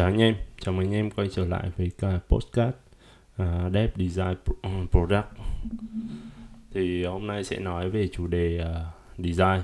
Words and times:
chào 0.00 0.08
anh 0.08 0.20
em, 0.20 0.34
chào 0.60 0.74
mừng 0.74 0.86
anh 0.86 0.94
em 0.94 1.10
quay 1.10 1.28
trở 1.32 1.46
lại 1.46 1.70
với 1.76 1.90
cái 1.98 2.18
postcard 2.28 2.68
uh, 2.70 3.48
à, 3.48 3.70
Dev 3.72 3.90
Design 3.96 4.34
à, 4.62 4.70
Product. 4.90 5.26
Thì 6.74 7.04
hôm 7.04 7.26
nay 7.26 7.44
sẽ 7.44 7.58
nói 7.58 7.90
về 7.90 8.08
chủ 8.08 8.26
đề 8.26 8.60
uh, 8.60 9.24
design. 9.24 9.62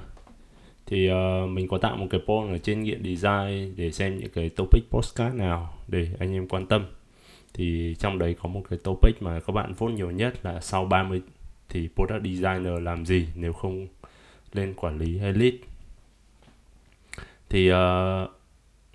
Thì 0.87 1.11
uh, 1.11 1.51
mình 1.51 1.69
có 1.69 1.79
tạo 1.79 1.97
một 1.97 2.07
cái 2.11 2.21
poll 2.27 2.53
ở 2.53 2.59
trên 2.59 2.83
nghiện 2.83 3.05
design 3.05 3.77
để 3.77 3.93
xem 3.93 4.19
những 4.19 4.31
cái 4.31 4.49
topic 4.49 4.83
postcard 4.91 5.37
nào 5.37 5.75
để 5.89 6.09
anh 6.19 6.33
em 6.33 6.49
quan 6.49 6.67
tâm. 6.67 6.87
Thì 7.55 7.97
trong 7.99 8.19
đấy 8.19 8.37
có 8.43 8.49
một 8.49 8.63
cái 8.71 8.79
topic 8.85 9.23
mà 9.23 9.41
các 9.41 9.53
bạn 9.53 9.73
vote 9.75 9.95
nhiều 9.95 10.11
nhất 10.11 10.35
là 10.43 10.61
sau 10.61 10.85
30 10.85 11.23
thì 11.69 11.89
product 11.95 12.25
designer 12.25 12.83
làm 12.83 13.07
gì 13.07 13.29
nếu 13.35 13.53
không 13.53 13.87
lên 14.53 14.75
quản 14.75 14.99
lý 14.99 15.19
hay 15.19 15.33
lead. 15.33 15.55
Thì 17.49 17.73
uh, 17.73 18.36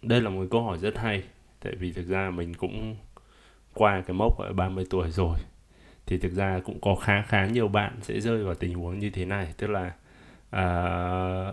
đây 0.01 0.21
là 0.21 0.29
một 0.29 0.45
câu 0.51 0.63
hỏi 0.63 0.77
rất 0.77 0.97
hay 0.97 1.23
tại 1.63 1.75
vì 1.75 1.91
thực 1.91 2.07
ra 2.07 2.29
mình 2.29 2.53
cũng 2.53 2.95
qua 3.73 4.03
cái 4.07 4.13
mốc 4.13 4.37
ở 4.39 4.53
30 4.53 4.85
tuổi 4.89 5.11
rồi. 5.11 5.37
Thì 6.05 6.17
thực 6.17 6.33
ra 6.33 6.59
cũng 6.65 6.81
có 6.81 6.95
khá 6.95 7.21
khá 7.21 7.45
nhiều 7.45 7.67
bạn 7.67 7.97
sẽ 8.01 8.19
rơi 8.19 8.43
vào 8.43 8.55
tình 8.55 8.73
huống 8.73 8.99
như 8.99 9.09
thế 9.09 9.25
này. 9.25 9.53
Tức 9.57 9.67
là 9.67 9.91
à, 10.49 10.63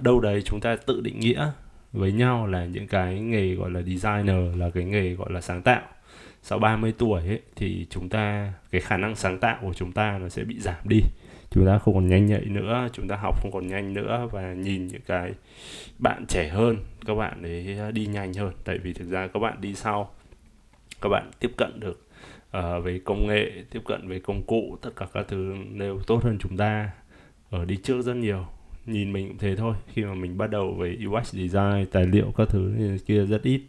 đâu 0.03 0.21
đấy 0.21 0.43
chúng 0.43 0.61
ta 0.61 0.77
tự 0.77 1.01
định 1.01 1.21
nghĩa 1.21 1.51
với 1.93 2.13
nhau 2.13 2.47
là 2.47 2.65
những 2.65 2.87
cái 2.87 3.21
nghề 3.21 3.55
gọi 3.55 3.71
là 3.71 3.83
designer 3.83 4.57
là 4.57 4.71
cái 4.71 4.85
nghề 4.85 5.15
gọi 5.15 5.33
là 5.33 5.41
sáng 5.41 5.63
tạo. 5.63 5.83
Sau 6.43 6.59
30 6.59 6.95
tuổi 6.99 7.21
ấy, 7.21 7.43
thì 7.57 7.87
chúng 7.91 8.09
ta 8.09 8.53
cái 8.71 8.81
khả 8.81 8.97
năng 8.97 9.17
sáng 9.17 9.39
tạo 9.39 9.59
của 9.63 9.75
chúng 9.75 9.93
ta 9.93 10.19
nó 10.19 10.29
sẽ 10.29 10.45
bị 10.45 10.61
giảm 10.61 10.89
đi 10.89 11.03
chúng 11.51 11.67
ta 11.67 11.79
không 11.79 11.95
còn 11.95 12.09
nhanh 12.09 12.27
nhạy 12.27 12.45
nữa 12.45 12.89
chúng 12.93 13.09
ta 13.09 13.17
học 13.17 13.43
không 13.43 13.53
còn 13.53 13.69
nhanh 13.69 13.95
nữa 13.95 14.29
và 14.33 14.53
nhìn 14.53 14.87
những 14.87 15.01
cái 15.07 15.33
bạn 15.99 16.27
trẻ 16.27 16.49
hơn 16.49 16.77
các 17.07 17.15
bạn 17.15 17.43
ấy 17.43 17.93
đi 17.93 18.07
nhanh 18.07 18.35
hơn. 18.35 18.53
Tại 18.65 18.79
vì 18.79 18.93
thực 18.93 19.09
ra 19.09 19.27
các 19.27 19.41
bạn 19.41 19.61
đi 19.61 19.75
sau 19.75 20.11
các 21.01 21.09
bạn 21.09 21.31
tiếp 21.41 21.51
cận 21.57 21.81
được 21.81 22.07
ờ, 22.51 22.77
uh, 22.77 22.85
về 22.85 23.01
công 23.05 23.27
nghệ 23.27 23.65
tiếp 23.71 23.81
cận 23.85 24.09
về 24.09 24.19
công 24.19 24.43
cụ 24.43 24.77
tất 24.83 24.91
cả 24.97 25.07
các 25.13 25.29
thứ 25.29 25.55
đều 25.75 26.01
tốt 26.07 26.25
hơn 26.25 26.39
chúng 26.41 26.57
ta. 26.57 26.91
Ở 27.51 27.65
đi 27.65 27.77
trước 27.77 28.03
rất 28.03 28.15
nhiều 28.15 28.47
nhìn 28.87 29.13
mình 29.13 29.29
cũng 29.29 29.39
thế 29.39 29.57
thôi. 29.57 29.75
Khi 29.93 30.05
mà 30.05 30.15
mình 30.15 30.39
bắt 30.39 30.51
đầu 30.51 30.75
về 30.75 30.97
UX 31.07 31.35
design 31.35 31.87
tài 31.93 32.07
liệu 32.07 32.33
các 32.37 32.49
thứ 32.49 32.73
kia 33.07 33.27
rất 33.27 33.43
ít. 33.43 33.61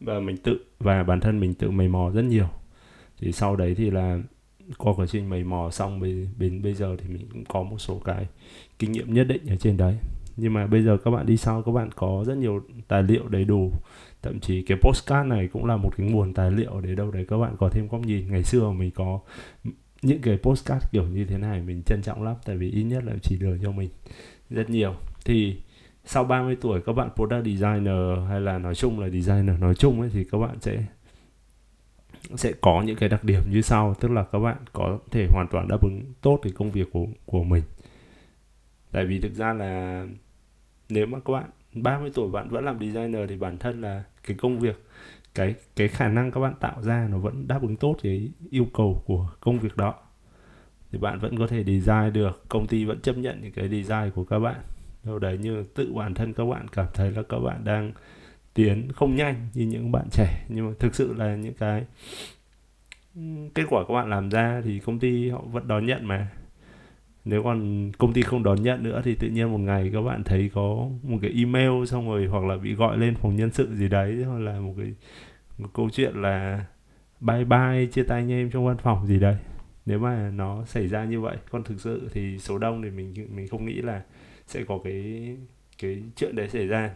Và 0.00 0.20
mình 0.20 0.36
tự 0.36 0.64
và 0.78 1.02
bản 1.02 1.20
thân 1.20 1.40
mình 1.40 1.54
tự 1.54 1.70
mày 1.70 1.88
mò 1.88 2.10
rất 2.14 2.22
nhiều. 2.22 2.48
Thì 3.18 3.32
sau 3.32 3.56
đấy 3.56 3.74
thì 3.74 3.90
là 3.90 4.18
qua 4.78 4.92
quá 4.96 5.06
trình 5.06 5.28
mày 5.28 5.44
mò 5.44 5.70
xong 5.70 6.02
đến 6.38 6.62
bây 6.62 6.74
giờ 6.74 6.96
thì 6.98 7.08
mình 7.08 7.26
cũng 7.32 7.44
có 7.44 7.62
một 7.62 7.78
số 7.78 7.98
cái 8.04 8.26
kinh 8.78 8.92
nghiệm 8.92 9.14
nhất 9.14 9.24
định 9.24 9.46
ở 9.48 9.56
trên 9.56 9.76
đấy. 9.76 9.98
Nhưng 10.36 10.52
mà 10.52 10.66
bây 10.66 10.82
giờ 10.82 10.96
các 11.04 11.10
bạn 11.10 11.26
đi 11.26 11.36
sau, 11.36 11.62
các 11.62 11.72
bạn 11.72 11.90
có 11.96 12.24
rất 12.26 12.36
nhiều 12.36 12.60
tài 12.88 13.02
liệu 13.02 13.28
đầy 13.28 13.44
đủ. 13.44 13.72
Thậm 14.22 14.40
chí 14.40 14.62
cái 14.62 14.78
postcard 14.82 15.28
này 15.28 15.48
cũng 15.52 15.64
là 15.64 15.76
một 15.76 15.96
cái 15.96 16.06
nguồn 16.06 16.34
tài 16.34 16.50
liệu 16.50 16.80
để 16.80 16.94
đâu 16.94 17.10
đấy 17.10 17.26
các 17.28 17.38
bạn 17.38 17.56
có 17.58 17.68
thêm 17.68 17.88
góc 17.88 18.00
nhìn. 18.00 18.30
Ngày 18.30 18.42
xưa 18.42 18.70
mình 18.70 18.90
có 18.90 19.20
những 20.02 20.22
cái 20.22 20.38
postcard 20.42 20.86
kiểu 20.92 21.06
như 21.06 21.24
thế 21.24 21.38
này 21.38 21.60
mình 21.60 21.82
trân 21.86 22.02
trọng 22.02 22.22
lắm, 22.22 22.36
tại 22.44 22.56
vì 22.56 22.70
ít 22.70 22.82
nhất 22.82 23.04
là 23.04 23.12
chỉ 23.22 23.38
được 23.38 23.58
cho 23.62 23.72
mình 23.72 23.88
rất 24.50 24.70
nhiều. 24.70 24.94
Thì 25.24 25.56
sau 26.04 26.24
30 26.24 26.56
tuổi 26.60 26.80
các 26.86 26.92
bạn 26.92 27.10
product 27.16 27.44
designer 27.44 28.28
hay 28.28 28.40
là 28.40 28.58
nói 28.58 28.74
chung 28.74 29.00
là 29.00 29.08
designer 29.08 29.60
nói 29.60 29.74
chung 29.74 30.00
ấy 30.00 30.10
thì 30.12 30.24
các 30.24 30.38
bạn 30.38 30.60
sẽ 30.60 30.84
sẽ 32.36 32.52
có 32.60 32.82
những 32.82 32.96
cái 32.96 33.08
đặc 33.08 33.24
điểm 33.24 33.42
như 33.50 33.62
sau. 33.62 33.94
Tức 34.00 34.10
là 34.10 34.24
các 34.32 34.38
bạn 34.38 34.56
có 34.72 34.98
thể 35.10 35.26
hoàn 35.30 35.46
toàn 35.50 35.68
đáp 35.68 35.82
ứng 35.82 36.02
tốt 36.20 36.38
cái 36.42 36.52
công 36.52 36.70
việc 36.70 36.88
của 36.92 37.06
của 37.26 37.44
mình. 37.44 37.62
Tại 38.92 39.06
vì 39.06 39.20
thực 39.20 39.34
ra 39.34 39.52
là 39.52 40.06
nếu 40.88 41.06
mà 41.06 41.18
các 41.24 41.32
bạn 41.32 41.50
30 41.74 42.10
tuổi 42.14 42.30
bạn 42.30 42.48
vẫn 42.48 42.64
làm 42.64 42.78
designer 42.78 43.28
thì 43.28 43.36
bản 43.36 43.58
thân 43.58 43.80
là 43.80 44.04
cái 44.26 44.36
công 44.36 44.58
việc, 44.58 44.84
cái 45.34 45.54
cái 45.76 45.88
khả 45.88 46.08
năng 46.08 46.30
các 46.30 46.40
bạn 46.40 46.54
tạo 46.60 46.82
ra 46.82 47.08
nó 47.10 47.18
vẫn 47.18 47.48
đáp 47.48 47.62
ứng 47.62 47.76
tốt 47.76 47.96
cái 48.02 48.30
yêu 48.50 48.66
cầu 48.74 49.02
của 49.06 49.30
công 49.40 49.58
việc 49.58 49.76
đó. 49.76 49.94
Thì 50.92 50.98
bạn 50.98 51.18
vẫn 51.18 51.38
có 51.38 51.46
thể 51.46 51.64
design 51.64 52.12
được, 52.12 52.44
công 52.48 52.66
ty 52.66 52.84
vẫn 52.84 53.00
chấp 53.00 53.16
nhận 53.16 53.40
những 53.42 53.52
cái 53.52 53.68
design 53.68 54.10
của 54.14 54.24
các 54.24 54.38
bạn. 54.38 54.60
Đâu 55.04 55.18
đấy 55.18 55.38
như 55.38 55.64
tự 55.74 55.92
bản 55.94 56.14
thân 56.14 56.32
các 56.32 56.44
bạn 56.44 56.68
cảm 56.68 56.86
thấy 56.94 57.10
là 57.10 57.22
các 57.22 57.38
bạn 57.38 57.64
đang 57.64 57.92
tiến 58.54 58.92
không 58.92 59.14
nhanh 59.14 59.48
như 59.54 59.66
những 59.66 59.92
bạn 59.92 60.08
trẻ. 60.10 60.44
Nhưng 60.48 60.66
mà 60.66 60.72
thực 60.78 60.94
sự 60.94 61.14
là 61.14 61.36
những 61.36 61.54
cái 61.54 61.84
kết 63.54 63.64
quả 63.70 63.84
các 63.88 63.94
bạn 63.94 64.10
làm 64.10 64.28
ra 64.28 64.62
thì 64.64 64.78
công 64.78 64.98
ty 64.98 65.28
họ 65.28 65.42
vẫn 65.52 65.68
đón 65.68 65.86
nhận 65.86 66.06
mà. 66.06 66.30
Nếu 67.24 67.42
còn 67.42 67.90
công 67.98 68.12
ty 68.12 68.22
không 68.22 68.42
đón 68.42 68.62
nhận 68.62 68.82
nữa 68.82 69.00
thì 69.04 69.14
tự 69.14 69.28
nhiên 69.28 69.52
một 69.52 69.58
ngày 69.58 69.90
các 69.92 70.02
bạn 70.02 70.24
thấy 70.24 70.50
có 70.54 70.88
một 71.02 71.18
cái 71.22 71.30
email 71.36 71.84
xong 71.86 72.08
rồi 72.08 72.26
hoặc 72.26 72.44
là 72.44 72.56
bị 72.56 72.74
gọi 72.74 72.98
lên 72.98 73.14
phòng 73.14 73.36
nhân 73.36 73.50
sự 73.52 73.74
gì 73.74 73.88
đấy, 73.88 74.24
hoặc 74.24 74.38
là 74.38 74.60
một 74.60 74.74
cái, 74.78 74.94
một 75.58 75.68
câu 75.74 75.90
chuyện 75.90 76.22
là 76.22 76.64
bye 77.20 77.44
bye, 77.44 77.86
chia 77.92 78.02
tay 78.02 78.20
anh 78.20 78.32
em 78.32 78.50
trong 78.50 78.66
văn 78.66 78.76
phòng 78.78 79.06
gì 79.06 79.18
đấy. 79.18 79.36
Nếu 79.86 79.98
mà 79.98 80.30
nó 80.34 80.64
xảy 80.64 80.88
ra 80.88 81.04
như 81.04 81.20
vậy, 81.20 81.36
còn 81.50 81.64
thực 81.64 81.80
sự 81.80 82.08
thì 82.12 82.38
số 82.38 82.58
đông 82.58 82.82
thì 82.82 82.90
mình 82.90 83.14
mình 83.34 83.48
không 83.48 83.64
nghĩ 83.64 83.74
là 83.74 84.02
sẽ 84.46 84.64
có 84.64 84.78
cái 84.84 85.36
cái 85.82 86.02
chuyện 86.16 86.36
đấy 86.36 86.48
xảy 86.48 86.66
ra 86.66 86.90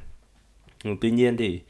tuy 1.00 1.10
nhiên 1.10 1.36
thì 1.36 1.60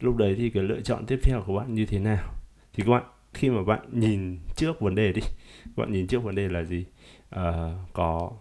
lúc 0.00 0.16
đấy 0.16 0.34
thì 0.38 0.50
cái 0.50 0.62
lựa 0.62 0.80
chọn 0.80 1.06
tiếp 1.06 1.18
theo 1.22 1.42
của 1.46 1.58
bạn 1.58 1.74
như 1.74 1.86
thế 1.86 1.98
nào? 1.98 2.34
Thì 2.72 2.82
các 2.86 2.90
bạn 2.90 3.04
khi 3.34 3.50
mà 3.50 3.62
bạn 3.64 3.80
nhìn 3.92 4.38
trước 4.56 4.80
vấn 4.80 4.94
đề 4.94 5.12
đi 5.12 5.20
các 5.64 5.76
bạn 5.76 5.92
nhìn 5.92 6.06
trước 6.06 6.22
vấn 6.22 6.34
đề 6.34 6.48
là 6.48 6.64
gì? 6.64 6.84
À, 7.30 7.74
có 7.92 8.32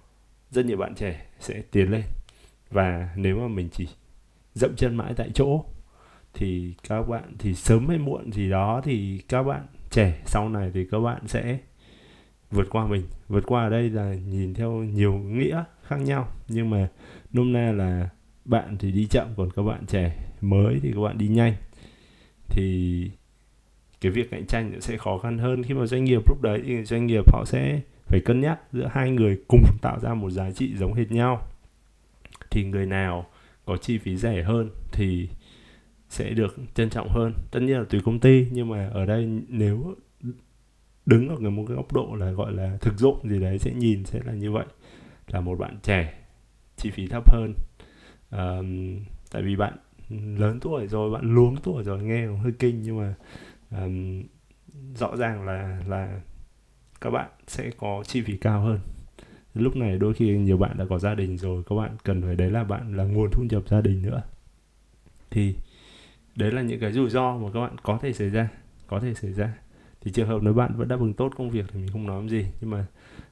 rất 0.52 0.66
nhiều 0.66 0.78
bạn 0.78 0.96
trẻ 0.96 1.26
sẽ 1.40 1.62
tiến 1.72 1.92
lên 1.92 2.04
và 2.72 3.10
nếu 3.16 3.40
mà 3.40 3.48
mình 3.48 3.70
chỉ 3.72 3.88
dậm 4.54 4.76
chân 4.76 4.96
mãi 4.96 5.14
tại 5.18 5.30
chỗ 5.34 5.66
thì 6.34 6.74
các 6.88 7.02
bạn 7.02 7.36
thì 7.40 7.54
sớm 7.54 7.88
hay 7.88 7.98
muộn 7.98 8.32
gì 8.32 8.50
đó 8.50 8.82
thì 8.84 9.22
các 9.28 9.44
bạn 9.44 9.66
trẻ 9.92 10.22
sau 10.26 10.50
này 10.50 10.72
thì 10.74 10.88
các 10.92 11.00
bạn 11.00 11.28
sẽ 11.28 11.60
vượt 12.52 12.68
qua 12.70 12.88
mình. 12.88 13.04
Vượt 13.28 13.44
qua 13.48 13.64
ở 13.64 13.70
đây 13.70 13.90
là 13.90 14.14
nhìn 14.14 14.54
theo 14.54 14.72
nhiều 14.72 15.14
nghĩa 15.14 15.64
khác 15.84 15.98
nhau. 15.98 16.28
Nhưng 16.48 16.70
mà 16.70 16.88
nôm 17.34 17.54
na 17.54 17.72
là 17.72 18.10
bạn 18.46 18.78
thì 18.80 18.92
đi 18.92 19.06
chậm, 19.06 19.28
còn 19.38 19.50
các 19.56 19.62
bạn 19.62 19.86
trẻ 19.86 20.18
mới 20.42 20.80
thì 20.84 20.92
các 20.96 21.02
bạn 21.02 21.18
đi 21.18 21.28
nhanh. 21.28 21.54
Thì 22.50 23.12
cái 24.02 24.12
việc 24.12 24.32
cạnh 24.32 24.46
tranh 24.46 24.82
sẽ 24.82 24.98
khó 24.98 25.18
khăn 25.18 25.38
hơn 25.38 25.64
khi 25.64 25.74
mà 25.74 25.86
doanh 25.86 26.04
nghiệp 26.04 26.22
lúc 26.30 26.42
đấy 26.42 26.62
thì 26.66 26.84
doanh 26.84 27.06
nghiệp 27.06 27.34
họ 27.34 27.46
sẽ 27.46 27.82
phải 28.06 28.20
cân 28.26 28.42
nhắc 28.42 28.60
giữa 28.74 28.90
hai 28.92 29.12
người 29.12 29.42
cùng 29.48 29.64
tạo 29.82 30.00
ra 30.00 30.14
một 30.14 30.30
giá 30.30 30.52
trị 30.52 30.76
giống 30.78 30.94
hệt 30.94 31.12
nhau. 31.12 31.48
Thì 32.50 32.64
người 32.64 32.86
nào 32.86 33.26
có 33.66 33.78
chi 33.78 33.98
phí 33.98 34.18
rẻ 34.18 34.44
hơn 34.44 34.70
thì 34.92 35.30
sẽ 36.10 36.30
được 36.30 36.58
trân 36.74 36.90
trọng 36.90 37.10
hơn. 37.10 37.34
Tất 37.52 37.60
nhiên 37.60 37.78
là 37.78 37.86
tùy 37.90 38.02
công 38.06 38.20
ty, 38.20 38.48
nhưng 38.52 38.70
mà 38.70 38.90
ở 38.94 39.06
đây 39.06 39.30
nếu 39.48 39.96
đứng 41.06 41.30
ở 41.30 41.50
một 41.50 41.66
cái 41.68 41.76
góc 41.76 41.94
độ 41.94 42.16
là 42.16 42.32
gọi 42.32 42.54
là 42.54 42.78
thực 42.82 42.98
dụng 42.98 43.30
gì 43.30 43.40
đấy, 43.40 43.60
sẽ 43.60 43.74
nhìn 43.74 44.06
sẽ 44.06 44.20
là 44.26 44.34
như 44.34 44.52
vậy. 44.52 44.66
Là 45.28 45.42
một 45.42 45.60
bạn 45.60 45.78
trẻ, 45.84 46.14
chi 46.78 46.90
phí 46.90 47.08
thấp 47.08 47.32
hơn 47.32 47.54
um, 48.32 49.00
tại 49.32 49.42
vì 49.42 49.56
bạn 49.56 49.74
lớn 50.38 50.60
tuổi 50.62 50.88
rồi 50.88 51.12
bạn 51.12 51.36
luống 51.36 51.56
tuổi 51.64 51.84
rồi 51.84 52.04
nghe 52.04 52.28
cũng 52.28 52.40
hơi 52.40 52.52
kinh 52.60 52.82
nhưng 52.82 52.98
mà 52.98 53.16
um, 53.72 54.24
rõ 54.96 55.16
ràng 55.16 55.46
là 55.46 55.82
là 55.88 56.22
các 57.02 57.10
bạn 57.10 57.30
sẽ 57.48 57.72
có 57.78 58.04
chi 58.08 58.22
phí 58.22 58.38
cao 58.38 58.62
hơn. 58.62 58.80
Lúc 59.54 59.76
này 59.76 59.98
đôi 59.98 60.14
khi 60.14 60.38
nhiều 60.38 60.58
bạn 60.58 60.78
đã 60.78 60.86
có 60.90 61.00
gia 61.00 61.16
đình 61.16 61.38
rồi 61.38 61.64
các 61.70 61.76
bạn 61.76 61.96
cần 62.04 62.22
phải 62.22 62.36
đấy 62.36 62.52
là 62.52 62.64
bạn 62.64 62.98
là 62.98 63.04
nguồn 63.04 63.30
thu 63.32 63.44
nhập 63.50 63.64
gia 63.68 63.82
đình 63.82 64.02
nữa. 64.02 64.22
Thì 65.30 65.56
đấy 66.36 66.52
là 66.52 66.62
những 66.62 66.80
cái 66.80 66.92
rủi 66.92 67.10
ro 67.10 67.38
mà 67.38 67.50
các 67.54 67.60
bạn 67.60 67.76
có 67.84 68.00
thể 68.02 68.14
xảy 68.14 68.30
ra 68.30 68.50
có 68.88 69.00
thể 69.00 69.14
xảy 69.14 69.34
ra. 69.34 69.54
Thì 70.02 70.12
trường 70.12 70.28
hợp 70.28 70.40
nếu 70.42 70.54
bạn 70.54 70.74
vẫn 70.78 70.88
đáp 70.88 71.00
ứng 71.00 71.14
tốt 71.14 71.34
công 71.38 71.50
việc 71.50 71.66
thì 71.72 71.80
mình 71.80 71.90
không 71.92 72.08
nói 72.08 72.30
gì 72.30 72.46
nhưng 72.62 72.70
mà 72.70 72.86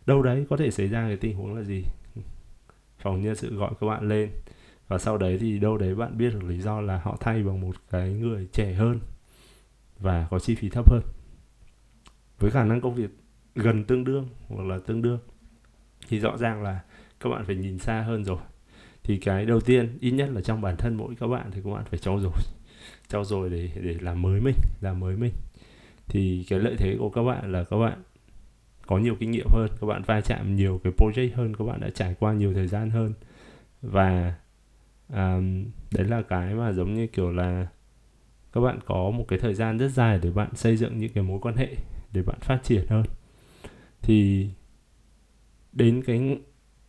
đâu 0.06 0.22
đấy 0.22 0.46
có 0.50 0.58
thể 0.58 0.72
xảy 0.72 0.88
ra 0.88 1.08
cái 1.08 1.18
tình 1.18 1.36
huống 1.36 1.56
là 1.56 1.64
gì? 1.64 1.84
Phòng 2.98 3.22
nhân 3.22 3.36
sự 3.36 3.56
gọi 3.56 3.72
các 3.82 3.88
bạn 3.88 4.08
lên 4.08 4.30
và 4.90 4.98
sau 4.98 5.18
đấy 5.18 5.38
thì 5.42 5.60
đâu 5.60 5.78
đấy 5.78 5.96
bạn 5.96 6.18
biết 6.18 6.30
được 6.34 6.44
lý 6.44 6.62
do 6.62 6.82
là 6.82 7.02
họ 7.04 7.18
thay 7.20 7.44
bằng 7.44 7.62
một 7.62 7.76
cái 7.92 8.14
người 8.14 8.48
trẻ 8.54 8.74
hơn 8.74 9.00
và 10.00 10.28
có 10.32 10.40
chi 10.40 10.56
phí 10.56 10.70
thấp 10.70 10.92
hơn. 10.92 11.02
Với 12.40 12.52
khả 12.52 12.64
năng 12.64 12.82
công 12.82 12.96
việc 12.96 13.10
gần 13.56 13.84
tương 13.84 14.04
đương 14.04 14.28
hoặc 14.48 14.64
là 14.68 14.80
tương 14.86 15.02
đương 15.02 15.20
thì 16.10 16.20
rõ 16.20 16.38
ràng 16.38 16.64
là 16.64 16.80
các 17.20 17.30
bạn 17.30 17.46
phải 17.46 17.56
nhìn 17.56 17.80
xa 17.80 18.02
hơn 18.02 18.26
rồi. 18.26 18.40
Thì 19.04 19.18
cái 19.18 19.46
đầu 19.46 19.60
tiên, 19.60 19.98
ít 20.00 20.12
nhất 20.12 20.30
là 20.30 20.42
trong 20.42 20.62
bản 20.62 20.76
thân 20.78 20.96
mỗi 20.96 21.16
các 21.20 21.28
bạn 21.28 21.52
thì 21.52 21.62
các 21.64 21.70
bạn 21.70 21.84
phải 21.86 22.00
trau 22.00 22.20
dồi 22.20 22.34
trau 23.08 23.24
dồi 23.24 23.50
để 23.50 23.70
để 23.82 23.96
làm 24.02 24.22
mới 24.22 24.42
mình, 24.42 24.56
làm 24.82 25.00
mới 25.00 25.16
mình. 25.16 25.34
Thì 26.08 26.46
cái 26.50 26.60
lợi 26.60 26.76
thế 26.78 26.96
của 27.00 27.10
các 27.10 27.24
bạn 27.24 27.52
là 27.52 27.64
các 27.64 27.78
bạn 27.78 28.04
có 28.88 28.98
nhiều 28.98 29.16
kinh 29.20 29.32
nghiệm 29.32 29.48
hơn, 29.50 29.68
các 29.82 29.88
bạn 29.88 30.02
va 30.06 30.22
chạm 30.22 30.56
nhiều 30.56 30.82
cái 30.84 30.94
project 30.98 31.36
hơn, 31.36 31.56
các 31.56 31.66
bạn 31.66 31.80
đã 31.80 31.90
trải 31.90 32.16
qua 32.20 32.34
nhiều 32.34 32.54
thời 32.54 32.68
gian 32.68 32.90
hơn. 32.90 33.14
Và 33.82 34.34
um, 35.14 35.66
đấy 35.92 36.08
là 36.08 36.22
cái 36.22 36.54
mà 36.54 36.72
giống 36.72 36.94
như 36.94 37.08
kiểu 37.08 37.32
là 37.32 37.68
các 38.54 38.62
bạn 38.62 38.80
có 38.86 39.12
một 39.12 39.26
cái 39.28 39.40
thời 39.40 39.54
gian 39.54 39.78
rất 39.78 39.88
dài 39.88 40.20
để 40.22 40.32
bạn 40.32 40.56
xây 40.56 40.78
dựng 40.78 40.98
những 40.98 41.14
cái 41.14 41.24
mối 41.24 41.40
quan 41.42 41.56
hệ 41.56 41.76
để 42.14 42.22
bạn 42.22 42.40
phát 42.40 42.60
triển 42.64 42.86
hơn. 42.90 43.06
Thì 44.02 44.50
đến 45.74 46.04
cái 46.04 46.40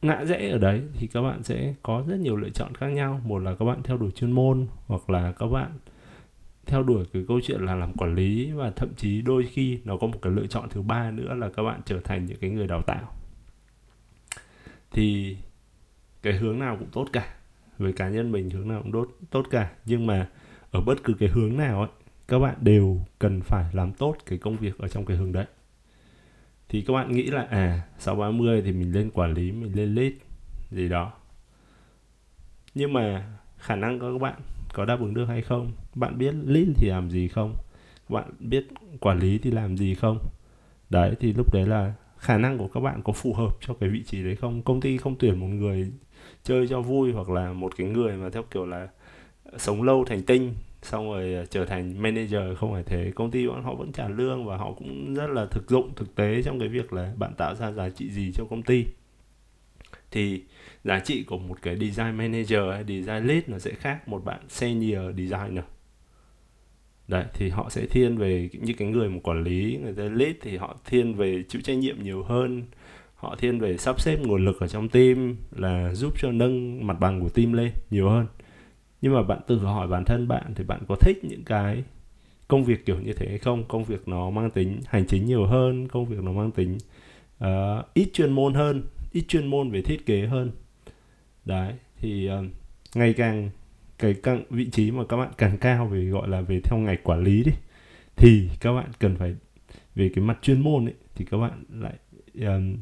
ngã 0.03 0.25
rẽ 0.25 0.51
ở 0.51 0.59
đấy 0.59 0.83
thì 0.95 1.07
các 1.07 1.23
bạn 1.23 1.43
sẽ 1.43 1.75
có 1.83 2.05
rất 2.09 2.21
nhiều 2.21 2.37
lựa 2.37 2.51
chọn 2.51 2.75
khác 2.75 2.89
nhau. 2.89 3.21
Một 3.25 3.39
là 3.39 3.55
các 3.55 3.65
bạn 3.65 3.83
theo 3.83 3.97
đuổi 3.97 4.11
chuyên 4.11 4.33
môn 4.33 4.67
hoặc 4.87 5.11
là 5.11 5.33
các 5.33 5.47
bạn 5.47 5.79
theo 6.67 6.83
đuổi 6.83 7.05
cái 7.13 7.25
câu 7.29 7.41
chuyện 7.43 7.61
là 7.61 7.75
làm 7.75 7.93
quản 7.93 8.15
lý 8.15 8.53
và 8.53 8.71
thậm 8.71 8.95
chí 8.97 9.23
đôi 9.23 9.47
khi 9.47 9.81
nó 9.85 9.97
có 9.97 10.07
một 10.07 10.19
cái 10.23 10.33
lựa 10.33 10.47
chọn 10.47 10.69
thứ 10.71 10.83
ba 10.83 11.11
nữa 11.11 11.35
là 11.35 11.49
các 11.49 11.63
bạn 11.63 11.81
trở 11.87 12.01
thành 12.05 12.27
những 12.27 12.39
cái 12.41 12.51
người 12.51 12.67
đào 12.67 12.83
tạo. 12.83 13.13
Thì 14.91 15.37
cái 16.23 16.33
hướng 16.33 16.59
nào 16.59 16.77
cũng 16.79 16.89
tốt 16.93 17.07
cả 17.13 17.40
với 17.81 17.93
cá 17.93 18.09
nhân 18.09 18.33
mình 18.33 18.51
hướng 18.51 18.69
nào 18.69 18.83
cũng 18.83 18.93
tốt 18.93 19.09
tốt 19.31 19.47
cả. 19.51 19.71
Nhưng 19.85 20.07
mà 20.07 20.29
ở 20.71 20.81
bất 20.81 21.05
cứ 21.05 21.15
cái 21.15 21.29
hướng 21.29 21.57
nào 21.57 21.81
ấy, 21.81 21.89
các 22.29 22.39
bạn 22.39 22.57
đều 22.61 23.01
cần 23.19 23.41
phải 23.41 23.65
làm 23.73 23.93
tốt 23.93 24.17
cái 24.27 24.39
công 24.39 24.57
việc 24.57 24.79
ở 24.79 24.89
trong 24.89 25.07
cái 25.07 25.17
hướng 25.17 25.33
đấy. 25.33 25.47
Thì 26.69 26.83
các 26.83 26.93
bạn 26.93 27.13
nghĩ 27.13 27.23
là 27.23 27.47
à 27.51 27.87
sau 27.99 28.17
30 28.17 28.63
thì 28.63 28.73
mình 28.73 28.93
lên 28.93 29.11
quản 29.11 29.33
lý, 29.33 29.53
mình 29.53 29.73
lên 29.77 29.95
lead, 29.95 30.13
gì 30.71 30.89
đó. 30.89 31.13
Nhưng 32.75 32.93
mà 32.93 33.27
khả 33.59 33.77
năng 33.77 33.99
của 33.99 34.13
các 34.13 34.23
bạn 34.23 34.41
có 34.75 34.85
đáp 34.85 35.01
ứng 35.01 35.15
được 35.15 35.25
hay 35.25 35.43
không? 35.43 35.73
Bạn 35.95 36.19
biết 36.19 36.35
lead 36.47 36.69
thì 36.77 36.89
làm 36.89 37.11
gì 37.11 37.29
không? 37.29 37.55
Bạn 38.09 38.31
biết 38.39 38.67
quản 39.01 39.19
lý 39.19 39.39
thì 39.39 39.51
làm 39.51 39.77
gì 39.77 39.95
không? 39.95 40.19
Đấy, 40.91 41.15
thì 41.21 41.33
lúc 41.33 41.55
đấy 41.55 41.67
là 41.67 41.95
khả 42.19 42.39
năng 42.39 42.59
của 42.59 42.69
các 42.69 42.81
bạn 42.81 43.03
có 43.03 43.13
phù 43.13 43.35
hợp 43.35 43.57
cho 43.61 43.75
cái 43.75 43.89
vị 43.89 44.03
trí 44.07 44.25
đấy 44.25 44.37
không? 44.37 44.63
Công 44.63 44.81
ty 44.81 44.97
không 44.99 45.17
tuyển 45.19 45.41
một 45.41 45.47
người 45.47 45.93
chơi 46.43 46.69
cho 46.69 46.81
vui 46.81 47.13
hoặc 47.13 47.31
là 47.31 47.53
một 47.53 47.77
cái 47.77 47.87
người 47.87 48.17
mà 48.17 48.31
theo 48.31 48.43
kiểu 48.43 48.67
là 48.67 48.89
sống 49.59 49.83
lâu 49.83 50.05
thành 50.05 50.23
tinh, 50.23 50.55
xong 50.83 51.13
rồi 51.13 51.35
ờ, 51.35 51.47
trở 51.47 51.65
thành 51.65 52.03
manager, 52.03 52.59
không 52.59 52.73
phải 52.73 52.83
thế. 52.83 53.13
Công 53.15 53.31
ty 53.31 53.47
bọn 53.47 53.63
họ 53.63 53.75
vẫn 53.75 53.93
trả 53.93 54.09
lương 54.09 54.45
và 54.45 54.57
họ 54.57 54.73
cũng 54.73 55.15
rất 55.15 55.27
là 55.27 55.47
thực 55.47 55.71
dụng, 55.71 55.95
thực 55.97 56.15
tế 56.15 56.43
trong 56.43 56.59
cái 56.59 56.69
việc 56.69 56.93
là 56.93 57.13
bạn 57.17 57.35
tạo 57.37 57.55
ra 57.55 57.73
giá 57.73 57.89
trị 57.89 58.11
gì 58.11 58.33
cho 58.35 58.45
công 58.51 58.63
ty. 58.63 58.85
Thì 60.11 60.43
giá 60.85 61.01
trị 61.01 61.25
của 61.25 61.39
một 61.39 61.63
cái 61.63 61.77
design 61.77 62.17
manager 62.17 62.61
hay 62.73 62.85
design 62.85 63.27
lead 63.27 63.43
nó 63.47 63.59
sẽ 63.59 63.71
khác 63.71 64.09
một 64.09 64.25
bạn 64.25 64.41
senior 64.49 65.17
designer. 65.17 65.65
Đấy, 67.09 67.25
thì 67.35 67.49
họ 67.49 67.71
sẽ 67.71 67.87
thiên 67.87 68.17
về 68.17 68.49
như 68.53 68.73
cái 68.73 68.89
người 68.89 69.09
một 69.09 69.21
quản 69.23 69.43
lý, 69.43 69.79
người 69.83 69.93
ta 69.93 70.03
lead 70.03 70.35
thì 70.41 70.57
họ 70.57 70.77
thiên 70.85 71.15
về 71.15 71.45
chịu 71.49 71.63
trách 71.63 71.75
nhiệm 71.75 72.03
nhiều 72.03 72.23
hơn 72.23 72.63
họ 73.21 73.37
thiên 73.39 73.59
về 73.59 73.77
sắp 73.77 74.01
xếp 74.01 74.17
nguồn 74.17 74.45
lực 74.45 74.61
ở 74.61 74.69
trong 74.69 74.89
team 74.89 75.37
là 75.57 75.95
giúp 75.95 76.15
cho 76.19 76.33
nâng 76.33 76.87
mặt 76.87 76.97
bằng 77.01 77.21
của 77.21 77.29
team 77.29 77.53
lên 77.53 77.73
nhiều 77.91 78.09
hơn. 78.09 78.27
Nhưng 79.03 79.15
mà 79.15 79.23
bạn 79.23 79.39
tự 79.47 79.59
hỏi 79.59 79.89
bản 79.89 80.05
thân 80.05 80.29
bạn 80.29 80.55
thì 80.55 80.65
bạn 80.65 80.81
có 80.89 80.97
thích 80.97 81.25
những 81.25 81.45
cái 81.45 81.85
công 82.49 82.65
việc 82.65 82.87
kiểu 82.87 83.01
như 83.01 83.13
thế 83.13 83.29
hay 83.29 83.39
không? 83.39 83.65
Công 83.69 83.85
việc 83.85 84.09
nó 84.09 84.31
mang 84.31 84.51
tính 84.51 84.81
hành 84.87 85.07
chính 85.07 85.27
nhiều 85.27 85.47
hơn 85.47 85.89
công 85.89 86.07
việc 86.07 86.23
nó 86.23 86.33
mang 86.33 86.51
tính 86.51 86.79
uh, 87.45 87.95
ít 87.95 88.11
chuyên 88.13 88.33
môn 88.33 88.55
hơn 88.55 88.83
ít 89.13 89.25
chuyên 89.29 89.47
môn 89.47 89.71
về 89.71 89.83
thiết 89.83 90.07
kế 90.07 90.27
hơn. 90.27 90.51
Đấy 91.45 91.75
thì 91.97 92.31
uh, 92.31 92.47
ngày 92.95 93.13
càng 93.13 93.51
cái 93.99 94.15
càng 94.23 94.43
vị 94.51 94.71
trí 94.71 94.91
mà 94.91 95.05
các 95.09 95.17
bạn 95.17 95.33
càng 95.39 95.59
cao 95.59 95.87
về 95.87 96.05
gọi 96.05 96.29
là 96.29 96.41
về 96.41 96.61
theo 96.65 96.79
ngành 96.79 96.99
quản 97.03 97.25
lý 97.25 97.43
đi 97.43 97.53
thì 98.17 98.49
các 98.61 98.73
bạn 98.73 98.91
cần 98.99 99.17
phải 99.17 99.37
về 99.95 100.11
cái 100.15 100.25
mặt 100.25 100.39
chuyên 100.43 100.61
môn 100.61 100.85
ấy 100.85 100.95
thì 101.15 101.25
các 101.31 101.37
bạn 101.37 101.65
lại 101.71 101.95
um, 102.41 102.77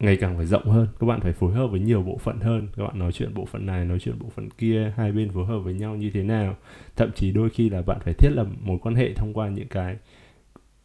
ngày 0.00 0.16
càng 0.16 0.36
phải 0.36 0.46
rộng 0.46 0.64
hơn 0.64 0.88
các 1.00 1.06
bạn 1.06 1.20
phải 1.20 1.32
phối 1.32 1.52
hợp 1.52 1.66
với 1.66 1.80
nhiều 1.80 2.02
bộ 2.02 2.18
phận 2.18 2.40
hơn. 2.40 2.68
Các 2.76 2.84
bạn 2.84 2.98
nói 2.98 3.12
chuyện 3.12 3.34
bộ 3.34 3.44
phận 3.44 3.66
này 3.66 3.84
nói 3.84 3.98
chuyện 3.98 4.18
bộ 4.18 4.28
phận 4.30 4.50
kia 4.50 4.92
hai 4.96 5.12
bên 5.12 5.30
phối 5.30 5.46
hợp 5.46 5.58
với 5.58 5.74
nhau 5.74 5.96
như 5.96 6.10
thế 6.10 6.22
nào. 6.22 6.56
Thậm 6.96 7.12
chí 7.14 7.32
đôi 7.32 7.50
khi 7.50 7.70
là 7.70 7.82
bạn 7.82 7.98
phải 8.00 8.14
thiết 8.14 8.30
lập 8.30 8.46
mối 8.60 8.78
quan 8.82 8.94
hệ 8.94 9.14
thông 9.14 9.34
qua 9.34 9.48
những 9.48 9.68
cái 9.68 9.96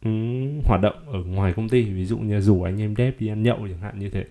um, 0.04 0.60
hoạt 0.64 0.80
động 0.80 0.96
ở 1.06 1.24
ngoài 1.24 1.52
công 1.52 1.68
ty. 1.68 1.82
Ví 1.82 2.04
dụ 2.04 2.18
như 2.18 2.40
rủ 2.40 2.62
anh 2.62 2.80
em 2.80 2.94
dev 2.96 3.14
đi 3.18 3.28
ăn 3.28 3.42
nhậu 3.42 3.58
chẳng 3.58 3.80
hạn 3.80 3.98
như 3.98 4.10
thế. 4.10 4.24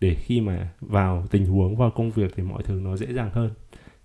Để 0.00 0.14
khi 0.14 0.40
mà 0.40 0.68
vào 0.80 1.26
tình 1.30 1.46
huống 1.46 1.76
vào 1.76 1.90
công 1.90 2.10
việc 2.10 2.32
thì 2.36 2.42
mọi 2.42 2.62
thứ 2.62 2.80
nó 2.84 2.96
dễ 2.96 3.12
dàng 3.12 3.30
hơn. 3.32 3.50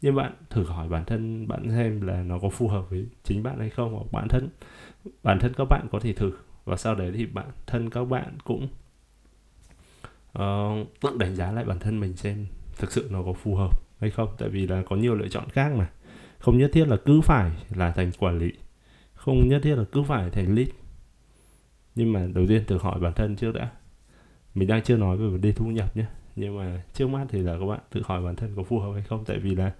Nhưng 0.01 0.15
bạn 0.15 0.33
thử 0.49 0.63
hỏi 0.63 0.89
bản 0.89 1.05
thân 1.05 1.47
bạn 1.47 1.69
xem 1.69 2.01
là 2.01 2.23
nó 2.23 2.39
có 2.39 2.49
phù 2.49 2.67
hợp 2.67 2.89
với 2.89 3.05
chính 3.23 3.43
bạn 3.43 3.59
hay 3.59 3.69
không 3.69 3.93
hoặc 3.93 4.05
bản 4.11 4.27
thân 4.27 4.49
bản 5.23 5.39
thân 5.39 5.53
các 5.57 5.65
bạn 5.69 5.87
có 5.91 5.99
thể 5.99 6.13
thử. 6.13 6.31
Và 6.65 6.77
sau 6.77 6.95
đấy 6.95 7.11
thì 7.15 7.25
bản 7.25 7.47
thân 7.67 7.89
các 7.89 8.03
bạn 8.05 8.37
cũng 8.43 8.67
Ờ, 10.35 10.81
uh, 10.81 10.87
tự 11.01 11.17
đánh 11.19 11.35
giá 11.35 11.51
lại 11.51 11.65
bản 11.65 11.79
thân 11.79 11.99
mình 11.99 12.15
xem 12.15 12.45
thực 12.77 12.91
sự 12.91 13.07
nó 13.11 13.23
có 13.23 13.33
phù 13.33 13.55
hợp 13.55 13.81
hay 13.99 14.09
không. 14.09 14.29
Tại 14.37 14.49
vì 14.49 14.67
là 14.67 14.83
có 14.89 14.95
nhiều 14.95 15.15
lựa 15.15 15.27
chọn 15.27 15.49
khác 15.49 15.71
mà. 15.75 15.89
Không 16.39 16.57
nhất 16.57 16.69
thiết 16.73 16.87
là 16.87 16.97
cứ 17.05 17.21
phải 17.21 17.51
là 17.75 17.91
thành 17.91 18.11
quản 18.19 18.37
lý. 18.37 18.51
Không 19.13 19.47
nhất 19.47 19.61
thiết 19.63 19.75
là 19.75 19.83
cứ 19.91 20.03
phải 20.03 20.29
thành 20.29 20.55
lead. 20.55 20.67
Nhưng 21.95 22.13
mà 22.13 22.27
đầu 22.33 22.45
tiên 22.47 22.63
tự 22.67 22.77
hỏi 22.77 22.99
bản 22.99 23.13
thân 23.13 23.35
trước 23.35 23.51
đã. 23.51 23.69
Mình 24.55 24.67
đang 24.67 24.83
chưa 24.83 24.97
nói 24.97 25.17
về 25.17 25.27
vấn 25.27 25.41
đề 25.41 25.51
thu 25.51 25.65
nhập 25.65 25.97
nhé. 25.97 26.05
Nhưng 26.35 26.57
mà 26.57 26.83
trước 26.93 27.07
mắt 27.07 27.25
thì 27.29 27.41
là 27.41 27.57
các 27.59 27.65
bạn 27.65 27.79
tự 27.91 28.01
hỏi 28.05 28.21
bản 28.21 28.35
thân 28.35 28.55
có 28.55 28.63
phù 28.63 28.79
hợp 28.79 28.91
hay 28.93 29.03
không. 29.03 29.25
Tại 29.25 29.39
vì 29.39 29.55
là 29.55 29.71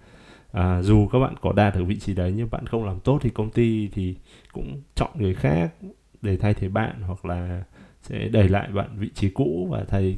à, 0.52 0.82
dù 0.82 1.08
các 1.12 1.18
bạn 1.18 1.34
có 1.40 1.52
đạt 1.52 1.76
được 1.76 1.84
vị 1.84 1.98
trí 1.98 2.14
đấy 2.14 2.32
nhưng 2.36 2.50
bạn 2.50 2.66
không 2.66 2.84
làm 2.84 3.00
tốt 3.00 3.18
thì 3.22 3.30
công 3.30 3.50
ty 3.50 3.88
thì 3.88 4.16
cũng 4.52 4.82
chọn 4.94 5.10
người 5.14 5.34
khác 5.34 5.74
để 6.22 6.36
thay 6.36 6.54
thế 6.54 6.68
bạn 6.68 7.02
hoặc 7.02 7.24
là 7.24 7.64
sẽ 8.06 8.28
đẩy 8.28 8.48
lại 8.48 8.68
bạn 8.72 8.98
vị 8.98 9.08
trí 9.14 9.28
cũ 9.28 9.68
và 9.70 9.84
thay 9.88 10.16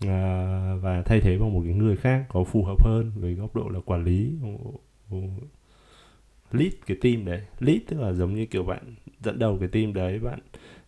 à, 0.00 0.74
và 0.82 1.02
thay 1.02 1.20
thế 1.20 1.38
bằng 1.38 1.52
một 1.52 1.62
cái 1.64 1.74
người 1.74 1.96
khác 1.96 2.24
có 2.28 2.44
phù 2.44 2.64
hợp 2.64 2.84
hơn 2.84 3.12
với 3.14 3.34
góc 3.34 3.56
độ 3.56 3.68
là 3.68 3.80
quản 3.80 4.04
lý. 4.04 4.32
Lead 6.52 6.72
cái 6.86 6.96
team 7.00 7.24
đấy. 7.24 7.40
Lead 7.60 7.78
tức 7.86 8.00
là 8.00 8.12
giống 8.12 8.34
như 8.34 8.46
kiểu 8.46 8.64
bạn 8.64 8.94
dẫn 9.20 9.38
đầu 9.38 9.58
cái 9.60 9.68
team 9.68 9.92
đấy 9.92 10.18
bạn 10.18 10.38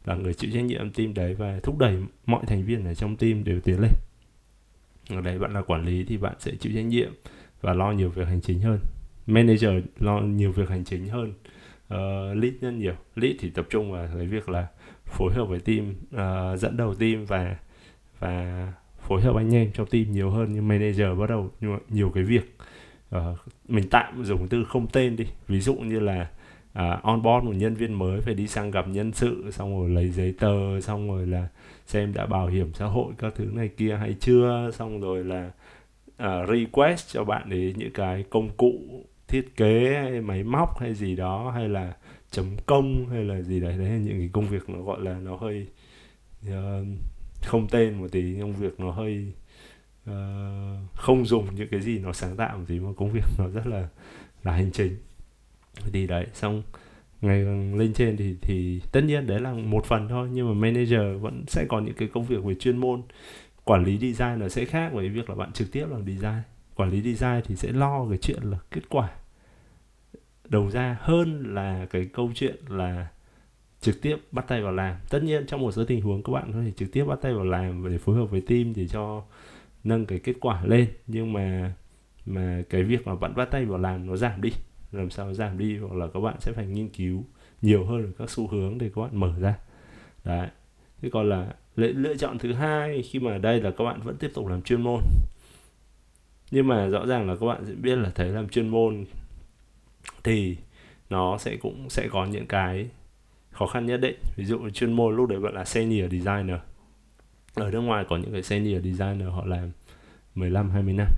là 0.05 0.15
người 0.15 0.35
chịu 0.35 0.51
trách 0.55 0.65
nhiệm 0.65 0.91
team 0.91 1.15
đấy 1.15 1.35
và 1.35 1.61
thúc 1.63 1.79
đẩy 1.79 1.97
mọi 2.27 2.43
thành 2.47 2.65
viên 2.65 2.85
ở 2.85 2.95
trong 2.95 3.17
team 3.17 3.45
đều 3.45 3.61
tiến 3.61 3.81
lên. 3.81 3.93
Ở 5.11 5.21
đấy 5.21 5.39
bạn 5.39 5.53
là 5.53 5.63
quản 5.63 5.85
lý 5.85 6.05
thì 6.05 6.17
bạn 6.17 6.35
sẽ 6.39 6.53
chịu 6.61 6.73
trách 6.75 6.85
nhiệm 6.85 7.13
và 7.61 7.75
lo 7.75 7.93
nhiều 7.93 8.11
việc 8.11 8.29
hành 8.29 8.41
chính 8.41 8.61
hơn. 8.61 8.81
Manager 9.27 9.71
lo 9.99 10.21
nhiều 10.21 10.53
việc 10.53 10.69
hành 10.69 10.85
chính 10.85 11.09
hơn. 11.09 11.33
Uh, 11.95 12.37
lead 12.43 12.55
nhân 12.61 12.79
nhiều. 12.79 12.95
Lead 13.15 13.35
thì 13.39 13.51
tập 13.51 13.67
trung 13.71 13.93
vào 13.93 14.09
cái 14.17 14.27
việc 14.27 14.49
là 14.49 14.67
phối 15.09 15.33
hợp 15.33 15.45
với 15.45 15.61
team 15.61 15.91
uh, 15.91 16.59
dẫn 16.59 16.77
đầu 16.77 16.95
team 16.95 17.25
và 17.25 17.57
và 18.19 18.73
phối 19.01 19.23
hợp 19.23 19.37
anh 19.37 19.55
em 19.55 19.71
trong 19.75 19.87
team 19.87 20.05
nhiều 20.13 20.31
hơn. 20.31 20.49
Nhưng 20.53 20.69
manager 20.69 21.19
bắt 21.19 21.27
đầu 21.29 21.51
nhiều 21.89 22.11
cái 22.15 22.25
việc 22.25 22.57
uh, 23.17 23.21
mình 23.69 23.89
tạm 23.91 24.25
dùng 24.25 24.49
từ 24.49 24.65
không 24.65 24.87
tên 24.87 25.17
đi. 25.17 25.25
Ví 25.49 25.61
dụ 25.61 25.75
như 25.75 26.01
là 26.01 26.29
uh, 26.79 27.03
onboard 27.03 27.47
một 27.47 27.55
nhân 27.57 27.75
viên 27.75 27.95
mới 27.95 28.21
phải 28.21 28.35
đi 28.35 28.49
sang 28.49 28.71
gặp 28.71 28.89
nhân 28.89 29.13
sự 29.13 29.51
xong 29.51 29.81
rồi 29.81 29.89
lấy 29.91 30.09
giấy 30.09 30.35
tờ 30.39 30.81
xong 30.81 31.09
rồi 31.09 31.27
là 31.27 31.49
xem 31.87 32.15
đã 32.15 32.27
bảo 32.27 32.47
hiểm 32.47 32.73
xã 32.75 32.87
hội 32.87 33.13
các 33.19 33.33
thứ 33.37 33.45
này 33.45 33.69
kia 33.69 33.97
hay 34.01 34.15
chưa 34.21 34.71
xong 34.75 35.01
rồi 35.01 35.25
là 35.25 35.51
uh, 36.23 36.49
request 36.49 37.13
cho 37.13 37.25
bạn 37.25 37.51
ấy 37.51 37.75
những 37.77 37.93
cái 37.93 38.25
công 38.31 38.49
cụ 38.57 39.05
thiết 39.29 39.57
kế 39.57 39.99
hay 40.03 40.21
máy 40.21 40.43
móc 40.43 40.81
hay 40.81 40.95
gì 40.95 41.17
đó 41.17 41.51
hay 41.55 41.69
là 41.69 41.93
chấm 42.31 42.57
công 42.67 43.07
hay 43.11 43.25
là 43.25 43.43
gì 43.43 43.61
đấy. 43.61 43.79
Đấy 43.79 43.89
những 43.89 44.19
cái 44.19 44.31
công 44.33 44.49
việc 44.49 44.69
nó 44.69 44.83
gọi 44.83 45.01
là 45.01 45.19
nó 45.19 45.37
hơi 45.37 45.67
uh, 46.49 46.87
không 47.43 47.69
tên 47.71 47.95
một 47.95 48.09
tí 48.13 48.41
công 48.41 48.53
việc 48.53 48.81
nó 48.81 48.91
hơi 48.91 49.33
uh, 50.11 50.15
không 50.95 51.27
dùng 51.27 51.55
những 51.55 51.69
cái 51.71 51.81
gì 51.81 51.99
nó 51.99 52.13
sáng 52.13 52.37
tạo 52.37 52.59
một 52.59 52.65
tí 52.69 52.81
mà 52.81 52.91
công 52.97 53.13
việc 53.13 53.25
nó 53.39 53.49
rất 53.49 53.67
là 53.67 53.89
là 54.45 54.53
hành 54.53 54.73
chính 54.73 54.97
thì 55.93 56.07
đấy 56.07 56.27
xong 56.35 56.63
ngày 57.21 57.45
lên 57.75 57.93
trên 57.95 58.17
thì 58.17 58.37
thì 58.43 58.81
tất 58.93 59.01
nhiên 59.01 59.27
đấy 59.27 59.41
là 59.41 59.53
một 59.53 59.85
phần 59.85 60.09
thôi 60.09 60.29
nhưng 60.33 60.49
mà 60.49 60.55
manager 60.55 61.21
vẫn 61.21 61.45
sẽ 61.47 61.65
có 61.69 61.81
những 61.81 61.95
cái 61.95 62.09
công 62.09 62.25
việc 62.25 62.45
về 62.45 62.55
chuyên 62.55 62.77
môn. 62.77 63.03
Quản 63.65 63.85
lý 63.85 63.99
design 63.99 64.39
nó 64.39 64.49
sẽ 64.49 64.65
khác 64.65 64.93
với 64.93 65.09
việc 65.09 65.31
là 65.31 65.35
bạn 65.35 65.53
trực 65.53 65.73
tiếp 65.73 65.87
làm 65.91 66.07
design. 66.07 66.43
Quản 66.75 66.91
lý 66.91 67.03
design 67.03 67.41
thì 67.45 67.57
sẽ 67.57 67.73
lo 67.73 68.07
cái 68.09 68.19
chuyện 68.19 68.43
là 68.43 68.59
kết 68.71 68.89
quả 68.89 69.11
đầu 70.49 70.71
ra 70.71 70.97
hơn 71.01 71.55
là 71.55 71.87
cái 71.91 72.05
câu 72.13 72.31
chuyện 72.35 72.57
là 72.69 73.09
trực 73.81 74.03
tiếp 74.03 74.17
bắt 74.33 74.45
tay 74.49 74.63
vào 74.63 74.73
làm. 74.73 74.97
Tất 75.11 75.23
nhiên 75.23 75.47
trong 75.47 75.61
một 75.61 75.73
số 75.73 75.85
tình 75.85 76.01
huống 76.01 76.23
các 76.23 76.33
bạn 76.33 76.53
có 76.53 76.61
thể 76.65 76.71
trực 76.77 76.93
tiếp 76.93 77.05
bắt 77.05 77.19
tay 77.23 77.35
vào 77.35 77.45
làm 77.45 77.89
để 77.91 77.99
phối 77.99 78.17
hợp 78.17 78.25
với 78.25 78.41
team 78.41 78.73
để 78.77 78.89
cho 78.89 79.23
nâng 79.85 80.07
cái 80.07 80.19
kết 80.19 80.35
quả 80.41 80.65
lên. 80.65 80.89
Nhưng 81.07 81.33
mà 81.33 81.75
mà 82.27 82.63
cái 82.71 82.83
việc 82.83 83.07
mà 83.07 83.15
bạn 83.15 83.35
bắt 83.35 83.51
tay 83.51 83.65
vào 83.65 83.79
làm 83.79 84.07
nó 84.07 84.17
giảm 84.17 84.43
đi. 84.43 84.51
Làm 84.93 85.11
sao 85.11 85.35
giảm 85.35 85.59
đi 85.59 85.79
hoặc 85.79 85.93
là 85.95 86.07
các 86.15 86.21
bạn 86.21 86.37
sẽ 86.41 86.53
phải 86.53 86.67
nghiên 86.67 86.89
cứu 86.89 87.25
nhiều 87.63 87.85
hơn 87.85 88.13
các 88.19 88.31
xu 88.31 88.49
hướng 88.49 88.79
để 88.79 88.91
các 88.95 89.03
bạn 89.03 89.21
mở 89.21 89.35
ra. 89.41 89.55
Đấy. 90.25 90.49
Thế 91.03 91.11
còn 91.13 91.29
là 91.29 91.55
lựa, 91.77 91.93
lựa 91.93 92.17
chọn 92.17 92.39
thứ 92.39 92.53
hai 92.53 93.03
khi 93.03 93.19
mà 93.19 93.39
đây 93.39 93.61
là 93.61 93.71
các 93.71 93.85
bạn 93.85 94.01
vẫn 94.01 94.17
tiếp 94.17 94.31
tục 94.35 94.47
làm 94.47 94.63
chuyên 94.63 94.83
môn. 94.83 95.01
Nhưng 96.51 96.69
mà 96.69 96.89
rõ 96.89 97.07
ràng 97.07 97.29
là 97.29 97.37
các 97.37 97.47
bạn 97.47 97.65
sẽ 97.67 97.75
biết 97.75 97.97
là 97.97 98.11
thấy 98.15 98.29
làm 98.29 98.49
chuyên 98.49 98.69
môn 98.69 99.05
thì 100.25 100.57
nó 101.11 101.39
sẽ 101.39 101.57
cũng 101.57 101.91
sẽ 101.91 102.09
có 102.09 102.27
những 102.27 102.47
cái 102.47 102.89
khó 103.51 103.67
khăn 103.67 103.87
nhất 103.87 103.97
định. 103.97 104.17
Ví 104.37 104.45
dụ 104.45 104.69
chuyên 104.71 104.93
môn 104.93 105.17
lúc 105.17 105.29
đấy 105.29 105.39
gọi 105.39 105.53
là 105.53 105.65
senior 105.65 106.13
designer. 106.13 106.59
Ở 107.55 107.71
nước 107.71 107.81
ngoài 107.81 108.05
có 108.09 108.17
những 108.17 108.33
cái 108.33 108.43
senior 108.43 108.85
designer 108.85 109.29
họ 109.29 109.45
làm 109.45 109.71
15 110.35 110.71
20 110.71 110.93
năm. 110.93 111.09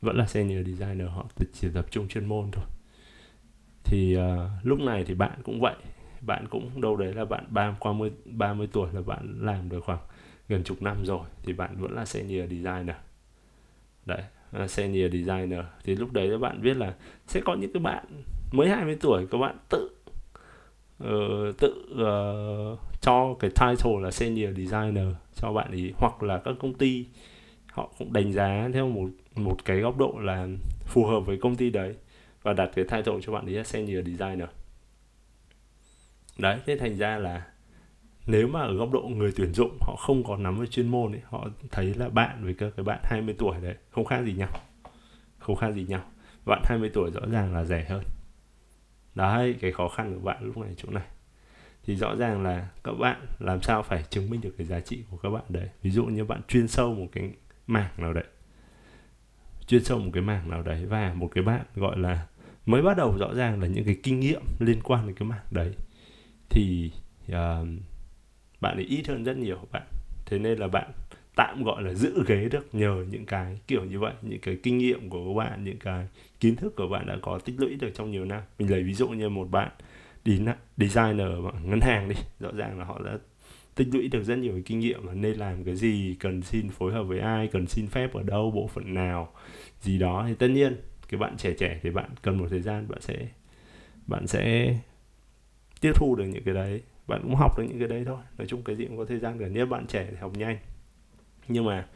Vẫn 0.00 0.16
là 0.16 0.26
senior 0.26 0.66
designer 0.66 1.08
họ 1.08 1.26
chỉ 1.52 1.68
tập 1.74 1.86
trung 1.90 2.08
chuyên 2.08 2.24
môn 2.24 2.50
thôi. 2.52 2.64
Thì 3.84 4.16
uh, 4.16 4.22
lúc 4.62 4.80
này 4.80 5.04
thì 5.04 5.14
bạn 5.14 5.38
cũng 5.42 5.60
vậy. 5.60 5.74
Bạn 6.20 6.48
cũng 6.50 6.80
đâu 6.80 6.96
đấy 6.96 7.14
là 7.14 7.24
bạn 7.24 7.44
ba 7.48 7.76
qua 7.80 7.92
30, 7.92 8.10
30 8.24 8.68
tuổi 8.72 8.88
là 8.92 9.00
bạn 9.00 9.38
làm 9.40 9.68
được 9.68 9.84
khoảng 9.84 9.98
gần 10.48 10.64
chục 10.64 10.82
năm 10.82 11.04
rồi 11.04 11.26
thì 11.42 11.52
bạn 11.52 11.76
vẫn 11.76 11.92
là 11.92 12.04
senior 12.04 12.50
designer. 12.50 12.96
Đấy 14.06 14.22
uh, 14.62 14.70
senior 14.70 15.12
designer. 15.12 15.64
Thì 15.84 15.96
lúc 15.96 16.12
đấy 16.12 16.28
các 16.30 16.38
bạn 16.38 16.62
biết 16.62 16.76
là 16.76 16.94
sẽ 17.26 17.40
có 17.40 17.54
những 17.54 17.72
cái 17.72 17.80
bạn 17.80 18.04
mới 18.52 18.68
20 18.68 18.96
tuổi 19.00 19.26
các 19.30 19.38
bạn 19.38 19.56
tự 19.68 19.90
uh, 21.04 21.58
tự 21.58 21.74
uh, 21.92 22.78
cho 23.00 23.34
cái 23.40 23.50
title 23.50 24.00
là 24.02 24.10
senior 24.10 24.56
designer 24.56 25.06
cho 25.34 25.52
bạn 25.52 25.70
ấy 25.70 25.92
hoặc 25.96 26.22
là 26.22 26.38
các 26.38 26.54
công 26.60 26.74
ty 26.74 27.06
họ 27.72 27.92
cũng 27.98 28.12
đánh 28.12 28.32
giá 28.32 28.68
theo 28.72 28.88
một 28.88 29.08
một 29.36 29.64
cái 29.64 29.80
góc 29.80 29.98
độ 29.98 30.14
là 30.20 30.48
phù 30.84 31.04
hợp 31.04 31.20
với 31.20 31.36
công 31.36 31.56
ty 31.56 31.70
đấy 31.70 31.94
và 32.42 32.52
đặt 32.52 32.70
cái 32.74 32.84
title 32.84 33.14
cho 33.22 33.32
bạn 33.32 33.46
ấy 33.46 33.54
là 33.54 33.64
senior 33.64 34.06
designer. 34.06 34.48
Đấy 36.38 36.58
thế 36.66 36.76
thành 36.76 36.96
ra 36.96 37.18
là 37.18 37.46
nếu 38.26 38.48
mà 38.48 38.60
ở 38.60 38.74
góc 38.74 38.90
độ 38.92 39.02
người 39.02 39.32
tuyển 39.36 39.54
dụng 39.54 39.78
họ 39.80 39.96
không 39.98 40.24
có 40.24 40.36
nắm 40.36 40.58
về 40.58 40.66
chuyên 40.66 40.88
môn 40.88 41.12
ấy 41.12 41.20
họ 41.24 41.48
thấy 41.70 41.94
là 41.94 42.08
bạn 42.08 42.44
với 42.44 42.54
các 42.54 42.72
cái 42.76 42.84
bạn 42.84 43.00
20 43.04 43.34
tuổi 43.38 43.56
đấy 43.62 43.74
không 43.90 44.04
khác 44.04 44.22
gì 44.24 44.32
nhau. 44.32 44.50
Không 45.38 45.56
khác 45.56 45.70
gì 45.74 45.84
nhau. 45.88 46.02
Bạn 46.46 46.62
20 46.64 46.90
tuổi 46.94 47.10
rõ 47.10 47.20
ràng 47.32 47.54
là 47.54 47.64
rẻ 47.64 47.84
hơn. 47.88 48.04
Đấy 49.14 49.56
cái 49.60 49.72
khó 49.72 49.88
khăn 49.88 50.14
của 50.14 50.20
bạn 50.20 50.44
lúc 50.44 50.56
này 50.56 50.74
chỗ 50.76 50.90
này. 50.90 51.06
Thì 51.84 51.96
rõ 51.96 52.16
ràng 52.16 52.42
là 52.42 52.68
các 52.84 52.92
bạn 52.92 53.26
làm 53.38 53.62
sao 53.62 53.82
phải 53.82 54.04
chứng 54.10 54.30
minh 54.30 54.40
được 54.40 54.54
cái 54.58 54.66
giá 54.66 54.80
trị 54.80 55.04
của 55.10 55.16
các 55.16 55.30
bạn 55.30 55.44
đấy. 55.48 55.68
Ví 55.82 55.90
dụ 55.90 56.04
như 56.04 56.24
bạn 56.24 56.40
chuyên 56.48 56.68
sâu 56.68 56.94
một 56.94 57.06
cái 57.12 57.30
mảng 57.66 57.90
nào 57.96 58.12
đấy. 58.12 58.24
Chuyên 59.66 59.84
sâu 59.84 59.98
một 59.98 60.10
cái 60.12 60.22
mảng 60.22 60.50
nào 60.50 60.62
đấy 60.62 60.86
và 60.86 61.14
một 61.14 61.28
cái 61.34 61.44
bạn 61.44 61.64
gọi 61.74 61.98
là 61.98 62.26
mới 62.66 62.82
bắt 62.82 62.96
đầu 62.96 63.16
rõ 63.18 63.34
ràng 63.34 63.60
là 63.60 63.66
những 63.66 63.84
cái 63.84 63.96
kinh 64.02 64.20
nghiệm 64.20 64.42
liên 64.58 64.80
quan 64.82 65.06
đến 65.06 65.16
cái 65.16 65.28
mảng 65.28 65.46
đấy. 65.50 65.74
Thì 66.48 66.92
uh, 67.32 67.36
bạn 68.60 68.76
ấy 68.76 68.84
ít 68.84 69.08
hơn 69.08 69.24
rất 69.24 69.36
nhiều 69.36 69.58
bạn. 69.72 69.82
Thế 70.26 70.38
nên 70.38 70.58
là 70.58 70.68
bạn 70.68 70.90
tạm 71.36 71.62
gọi 71.64 71.82
là 71.82 71.94
giữ 71.94 72.24
ghế 72.26 72.48
được 72.48 72.74
nhờ 72.74 73.04
những 73.10 73.26
cái 73.26 73.58
kiểu 73.66 73.84
như 73.84 73.98
vậy, 73.98 74.12
những 74.22 74.40
cái 74.40 74.58
kinh 74.62 74.78
nghiệm 74.78 75.10
của 75.10 75.28
các 75.28 75.38
bạn, 75.38 75.64
những 75.64 75.78
cái 75.78 76.08
kiến 76.40 76.56
thức 76.56 76.76
của 76.76 76.88
bạn 76.88 77.06
đã 77.06 77.16
có 77.22 77.38
tích 77.38 77.54
lũy 77.58 77.74
được 77.74 77.90
trong 77.94 78.10
nhiều 78.10 78.24
năm. 78.24 78.42
Mình 78.58 78.70
lấy 78.70 78.82
ví 78.82 78.94
dụ 78.94 79.08
như 79.08 79.28
một 79.28 79.50
bạn 79.50 79.70
đi 80.24 80.40
designer 80.76 81.28
ngân 81.64 81.80
hàng 81.80 82.08
đi, 82.08 82.14
rõ 82.40 82.50
ràng 82.56 82.78
là 82.78 82.84
họ 82.84 83.00
đã 83.04 83.18
tích 83.74 83.88
lũy 83.92 84.08
được 84.08 84.22
rất 84.22 84.38
nhiều 84.38 84.62
kinh 84.66 84.80
nghiệm 84.80 85.06
là 85.06 85.14
nên 85.14 85.36
làm 85.36 85.64
cái 85.64 85.76
gì, 85.76 86.16
cần 86.20 86.42
xin 86.42 86.68
phối 86.68 86.92
hợp 86.92 87.02
với 87.02 87.18
ai, 87.18 87.46
cần 87.46 87.66
xin 87.66 87.86
phép 87.86 88.14
ở 88.14 88.22
đâu, 88.22 88.50
bộ 88.50 88.66
phận 88.66 88.94
nào, 88.94 89.32
gì 89.80 89.98
đó. 89.98 90.24
Thì 90.28 90.34
tất 90.34 90.48
nhiên, 90.48 90.76
cái 91.08 91.20
bạn 91.20 91.36
trẻ 91.36 91.54
trẻ 91.58 91.80
thì 91.82 91.90
bạn 91.90 92.10
cần 92.22 92.38
một 92.38 92.46
thời 92.50 92.60
gian 92.60 92.88
bạn 92.88 93.00
sẽ 93.00 93.26
bạn 94.06 94.26
sẽ 94.26 94.74
tiếp 95.80 95.92
thu 95.94 96.16
được 96.16 96.24
những 96.24 96.44
cái 96.44 96.54
đấy 96.54 96.80
bạn 97.10 97.20
cũng 97.22 97.34
học 97.34 97.58
được 97.58 97.64
những 97.68 97.78
cái 97.78 97.88
đấy 97.88 98.02
thôi. 98.06 98.18
Nói 98.38 98.46
chung 98.46 98.62
cái 98.62 98.76
gì 98.76 98.84
cũng 98.84 98.96
có 98.96 99.04
thời 99.04 99.18
gian 99.18 99.38
cả 99.38 99.46
nhất 99.48 99.66
bạn 99.66 99.86
trẻ 99.86 100.06
thì 100.10 100.16
học 100.16 100.32
nhanh. 100.36 100.58
Nhưng 101.48 101.64
mà 101.64 101.86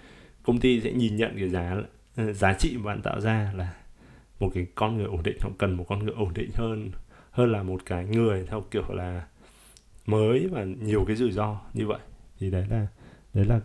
công 0.42 0.60
ty 0.60 0.80
sẽ 0.80 0.92
nhìn 0.92 1.16
nhận 1.16 1.38
cái 1.38 1.48
giá 1.48 1.76
ờ, 2.16 2.32
giá 2.32 2.54
trị 2.58 2.76
mà 2.76 2.84
bạn 2.84 3.02
tạo 3.02 3.20
ra 3.20 3.52
là 3.56 3.74
một 4.40 4.50
cái 4.54 4.66
con 4.74 4.96
người 4.96 5.06
ổn 5.06 5.22
định 5.22 5.36
họ 5.40 5.50
cần 5.58 5.76
một 5.76 5.84
con 5.88 5.98
người 5.98 6.14
ổn 6.16 6.34
định 6.34 6.50
hơn 6.54 6.90
hơn 7.30 7.52
là 7.52 7.62
một 7.62 7.80
cái 7.86 8.04
người 8.04 8.44
theo 8.46 8.64
kiểu 8.70 8.92
là 8.92 9.26
mới 10.06 10.48
và 10.52 10.64
nhiều 10.64 11.04
cái 11.04 11.16
rủi 11.16 11.32
ro 11.32 11.60
như 11.74 11.86
vậy. 11.86 12.00
Thì 12.40 12.50
đấy 12.50 12.66
là 12.70 12.86
đấy 13.34 13.44
là 13.44 13.60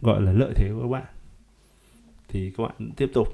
gọi 0.00 0.22
là 0.22 0.32
lợi 0.32 0.52
thế 0.54 0.70
của 0.72 0.82
các 0.82 0.88
bạn. 0.88 1.06
Thì 2.28 2.52
các 2.56 2.64
bạn 2.64 2.90
tiếp 2.96 3.10
tục 3.14 3.28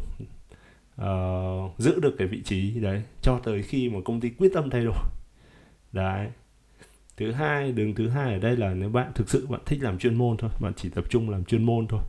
uh, 1.00 1.78
giữ 1.78 2.00
được 2.00 2.14
cái 2.18 2.28
vị 2.28 2.42
trí 2.44 2.80
đấy 2.80 3.02
cho 3.22 3.40
tới 3.44 3.62
khi 3.62 3.88
mà 3.88 3.98
công 4.04 4.20
ty 4.20 4.30
quyết 4.30 4.50
tâm 4.54 4.70
thay 4.70 4.84
đổi. 4.84 4.98
Đấy 5.92 6.30
thứ 7.24 7.32
hai, 7.32 7.72
đường 7.72 7.94
thứ 7.94 8.08
hai 8.08 8.32
ở 8.32 8.38
đây 8.38 8.56
là 8.56 8.74
nếu 8.74 8.88
bạn 8.88 9.12
thực 9.14 9.30
sự 9.30 9.46
bạn 9.46 9.60
thích 9.66 9.82
làm 9.82 9.98
chuyên 9.98 10.14
môn 10.14 10.36
thôi, 10.36 10.50
bạn 10.60 10.72
chỉ 10.76 10.88
tập 10.88 11.04
trung 11.08 11.30
làm 11.30 11.44
chuyên 11.44 11.62
môn 11.62 11.86
thôi, 11.88 12.00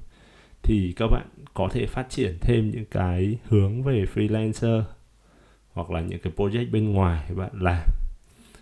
thì 0.63 0.93
các 0.95 1.07
bạn 1.07 1.27
có 1.53 1.69
thể 1.71 1.85
phát 1.85 2.09
triển 2.09 2.37
thêm 2.41 2.71
những 2.71 2.85
cái 2.91 3.37
hướng 3.47 3.83
về 3.83 4.05
freelancer 4.13 4.83
hoặc 5.73 5.91
là 5.91 6.01
những 6.01 6.19
cái 6.19 6.33
project 6.35 6.71
bên 6.71 6.91
ngoài 6.91 7.31
bạn 7.35 7.51
làm. 7.53 7.89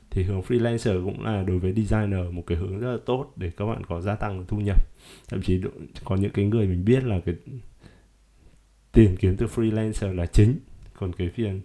Thì 0.10 0.24
hướng 0.24 0.41
freelancer 0.41 1.05
cũng 1.05 1.25
là 1.25 1.43
đối 1.43 1.60
với 1.60 1.74
designer 1.74 2.31
một 2.31 2.43
cái 2.48 2.58
hướng 2.58 2.79
rất 2.79 2.91
là 2.91 2.98
tốt 3.05 3.34
để 3.36 3.51
các 3.58 3.65
bạn 3.65 3.84
có 3.86 4.01
gia 4.01 4.15
tăng 4.15 4.46
thu 4.48 4.58
nhập. 4.58 4.88
Thậm 5.29 5.41
chí 5.41 5.62
có 6.03 6.15
những 6.15 6.31
cái 6.31 6.46
người 6.46 6.67
mình 6.67 6.86
biết 6.86 7.03
là 7.03 7.20
cái 7.25 7.36
tiền 8.91 9.15
kiếm 9.20 9.38
từ 9.38 9.46
freelancer 9.46 10.15
là 10.15 10.25
chính, 10.25 10.60
còn 10.93 11.13
cái 11.13 11.29
phiền 11.29 11.62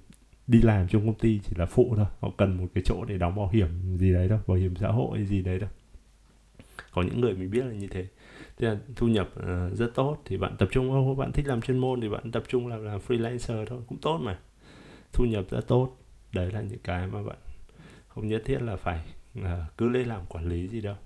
đi 0.47 0.63
làm 0.63 0.89
trong 0.89 1.07
công 1.07 1.19
ty 1.19 1.41
chỉ 1.45 1.53
là 1.57 1.67
phụ 1.67 1.95
thôi. 1.97 2.07
Họ 2.21 2.31
cần 2.37 2.57
một 2.57 2.67
cái 2.75 2.85
chỗ 2.87 3.05
để 3.05 3.19
đóng 3.19 3.37
bảo 3.37 3.49
hiểm 3.49 3.69
gì 3.97 4.13
đấy 4.13 4.29
thôi 4.29 4.39
bảo 4.47 4.57
hiểm 4.57 4.77
xã 4.77 4.89
hội 4.89 5.25
gì 5.25 5.43
đấy 5.43 5.59
thôi. 5.61 5.69
Có 6.91 7.03
những 7.03 7.21
người 7.21 7.35
mình 7.35 7.51
biết 7.51 7.65
là 7.65 7.73
như 7.73 7.87
thế. 7.87 8.07
Thế 8.57 8.69
là 8.69 8.77
thu 8.97 9.09
nhập 9.09 9.31
uh, 9.39 9.79
rất 9.79 9.95
tốt 9.95 10.23
thì 10.25 10.37
bạn 10.37 10.57
tập 10.59 10.69
trung 10.73 10.91
không 10.91 11.17
bạn 11.17 11.33
thích 11.33 11.47
làm 11.47 11.63
chuyên 11.63 11.79
môn 11.79 12.01
thì 12.01 12.09
bạn 12.09 12.31
tập 12.33 12.43
trung 12.49 12.67
làm 12.67 12.85
làm 12.85 13.01
freelancer 13.09 13.67
thôi 13.67 13.81
cũng 13.87 13.99
tốt 13.99 14.19
mà. 14.19 14.39
Thu 15.13 15.25
nhập 15.25 15.45
rất 15.51 15.61
tốt 15.69 15.97
đấy 16.33 16.51
là 16.53 16.61
những 16.61 16.79
cái 16.85 17.07
mà 17.07 17.23
bạn 17.23 17.37
không 18.09 18.29
nhất 18.29 18.43
thiết 18.45 18.63
là 18.63 18.77
phải 18.77 19.01
uh, 19.39 19.45
cứ 19.79 19.89
lên 19.89 20.09
làm 20.09 20.27
quản 20.29 20.49
lý 20.49 20.69
gì 20.69 20.81
đâu. 20.81 20.97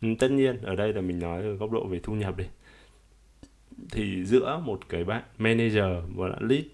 Ừ, 0.00 0.08
tất 0.18 0.30
nhiên 0.30 0.62
ở 0.62 0.76
đây 0.76 0.92
là 0.92 1.00
mình 1.00 1.18
nói 1.18 1.42
ở 1.42 1.54
góc 1.54 1.70
độ 1.70 1.86
về 1.86 2.00
thu 2.02 2.14
nhập 2.14 2.36
đi. 2.36 2.44
Thì 3.90 4.24
giữa 4.24 4.62
một 4.64 4.88
cái 4.88 5.04
bạn 5.04 5.22
manager 5.38 5.84
và 6.14 6.28
bạn 6.28 6.48
lead 6.48 6.64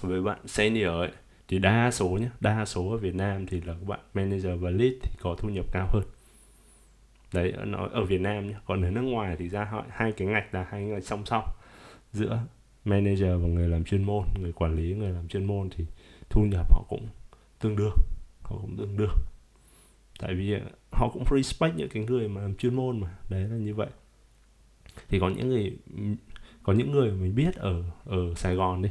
với 0.00 0.22
bạn 0.22 0.38
senior 0.46 0.88
ấy, 0.88 1.10
thì 1.48 1.58
đa 1.58 1.90
số 1.90 2.08
nhé 2.08 2.28
đa 2.40 2.64
số 2.64 2.90
ở 2.90 2.96
Việt 2.96 3.14
Nam 3.14 3.46
thì 3.46 3.60
là 3.60 3.72
các 3.72 3.86
bạn 3.86 4.00
manager 4.14 4.60
và 4.60 4.70
lead 4.70 4.92
thì 5.02 5.10
có 5.20 5.36
thu 5.38 5.48
nhập 5.48 5.66
cao 5.72 5.88
hơn. 5.92 6.02
Đấy, 7.32 7.52
nó 7.64 7.88
ở 7.92 8.04
Việt 8.04 8.20
Nam 8.20 8.48
nhé 8.48 8.54
còn 8.66 8.82
ở 8.82 8.90
nước 8.90 9.02
ngoài 9.02 9.36
thì 9.38 9.48
ra 9.48 9.64
họ, 9.64 9.84
hai 9.90 10.12
cái 10.12 10.28
ngạch 10.28 10.54
là 10.54 10.66
hai 10.70 10.82
ngạch 10.82 11.04
song 11.04 11.26
song. 11.26 11.44
Giữa 12.12 12.38
manager 12.84 13.42
và 13.42 13.48
người 13.48 13.68
làm 13.68 13.84
chuyên 13.84 14.04
môn, 14.04 14.24
người 14.42 14.52
quản 14.52 14.76
lý, 14.76 14.94
người 14.94 15.10
làm 15.10 15.28
chuyên 15.28 15.44
môn 15.44 15.70
thì 15.70 15.84
thu 16.30 16.42
nhập 16.44 16.66
họ 16.70 16.84
cũng 16.88 17.08
tương 17.60 17.76
đương, 17.76 17.94
họ 18.42 18.56
cũng 18.60 18.76
tương 18.76 18.96
đương. 18.96 19.14
Tại 20.18 20.34
vì 20.34 20.52
ờ, 20.52 20.60
họ 20.92 21.08
cũng 21.08 21.24
respect 21.30 21.76
những 21.76 21.88
cái 21.88 22.04
người 22.04 22.28
mà 22.28 22.40
làm 22.40 22.54
chuyên 22.54 22.74
môn 22.74 23.00
mà, 23.00 23.16
đấy 23.28 23.44
là 23.44 23.56
như 23.56 23.74
vậy. 23.74 23.88
Thì 25.08 25.18
có 25.20 25.28
những 25.28 25.48
người, 25.48 25.76
có 26.62 26.72
những 26.72 26.92
người 26.92 27.10
mình 27.10 27.34
biết 27.34 27.54
ở 27.54 27.82
ở 28.04 28.34
Sài 28.34 28.54
Gòn 28.54 28.82
đi 28.82 28.88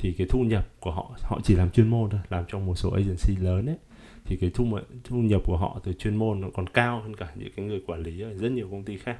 thì 0.00 0.12
cái 0.12 0.26
thu 0.30 0.42
nhập 0.42 0.68
của 0.80 0.90
họ 0.90 1.16
họ 1.22 1.40
chỉ 1.44 1.54
làm 1.54 1.70
chuyên 1.70 1.88
môn 1.88 2.10
thôi, 2.10 2.20
làm 2.30 2.44
trong 2.48 2.66
một 2.66 2.74
số 2.74 2.90
agency 2.90 3.36
lớn 3.36 3.66
ấy. 3.66 3.78
Thì 4.24 4.36
cái 4.36 4.50
thu 4.54 4.78
thu 5.04 5.16
nhập 5.16 5.42
của 5.44 5.56
họ 5.56 5.80
từ 5.84 5.92
chuyên 5.92 6.16
môn 6.16 6.40
nó 6.40 6.48
còn 6.54 6.68
cao 6.68 7.00
hơn 7.00 7.16
cả 7.16 7.32
những 7.34 7.48
cái 7.56 7.66
người 7.66 7.82
quản 7.86 8.02
lý 8.02 8.20
ở 8.20 8.34
rất 8.34 8.52
nhiều 8.52 8.68
công 8.70 8.84
ty 8.84 8.96
khác. 8.98 9.18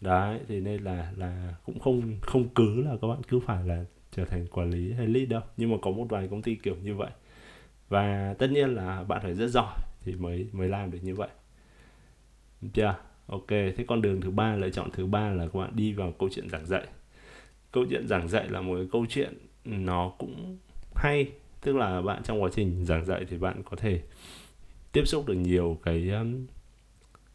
Đấy 0.00 0.40
thì 0.48 0.60
nên 0.60 0.82
là 0.82 1.12
là 1.16 1.54
cũng 1.64 1.78
không 1.78 2.18
không 2.20 2.48
cứ 2.48 2.82
là 2.82 2.96
các 3.02 3.08
bạn 3.08 3.18
cứ 3.28 3.40
phải 3.40 3.64
là 3.64 3.84
trở 4.10 4.24
thành 4.24 4.46
quản 4.46 4.70
lý 4.70 4.92
hay 4.92 5.06
lead 5.06 5.28
đâu. 5.28 5.40
Nhưng 5.56 5.70
mà 5.70 5.76
có 5.82 5.90
một 5.90 6.06
vài 6.08 6.28
công 6.28 6.42
ty 6.42 6.54
kiểu 6.54 6.76
như 6.82 6.94
vậy. 6.94 7.10
Và 7.88 8.34
tất 8.38 8.50
nhiên 8.50 8.74
là 8.74 9.04
bạn 9.04 9.20
phải 9.22 9.34
rất 9.34 9.48
giỏi 9.48 9.76
thì 10.04 10.14
mới 10.14 10.46
mới 10.52 10.68
làm 10.68 10.90
được 10.90 10.98
như 11.02 11.14
vậy. 11.14 11.28
Chưa? 12.72 12.96
Ok, 13.26 13.48
thế 13.48 13.84
con 13.88 14.02
đường 14.02 14.20
thứ 14.20 14.30
ba, 14.30 14.56
lựa 14.56 14.70
chọn 14.70 14.90
thứ 14.92 15.06
ba 15.06 15.30
là 15.30 15.46
các 15.46 15.58
bạn 15.58 15.76
đi 15.76 15.92
vào 15.92 16.12
câu 16.18 16.28
chuyện 16.32 16.50
giảng 16.50 16.66
dạy 16.66 16.86
câu 17.72 17.84
chuyện 17.90 18.08
giảng 18.08 18.28
dạy 18.28 18.48
là 18.48 18.60
một 18.60 18.74
cái 18.76 18.86
câu 18.92 19.06
chuyện 19.08 19.34
nó 19.64 20.12
cũng 20.18 20.58
hay. 20.94 21.32
Tức 21.60 21.76
là 21.76 22.02
bạn 22.02 22.22
trong 22.22 22.42
quá 22.42 22.50
trình 22.54 22.84
giảng 22.84 23.04
dạy 23.04 23.24
thì 23.30 23.38
bạn 23.38 23.62
có 23.70 23.76
thể 23.76 24.02
tiếp 24.92 25.04
xúc 25.04 25.26
được 25.26 25.34
nhiều 25.34 25.78
cái 25.82 26.08
um, 26.08 26.46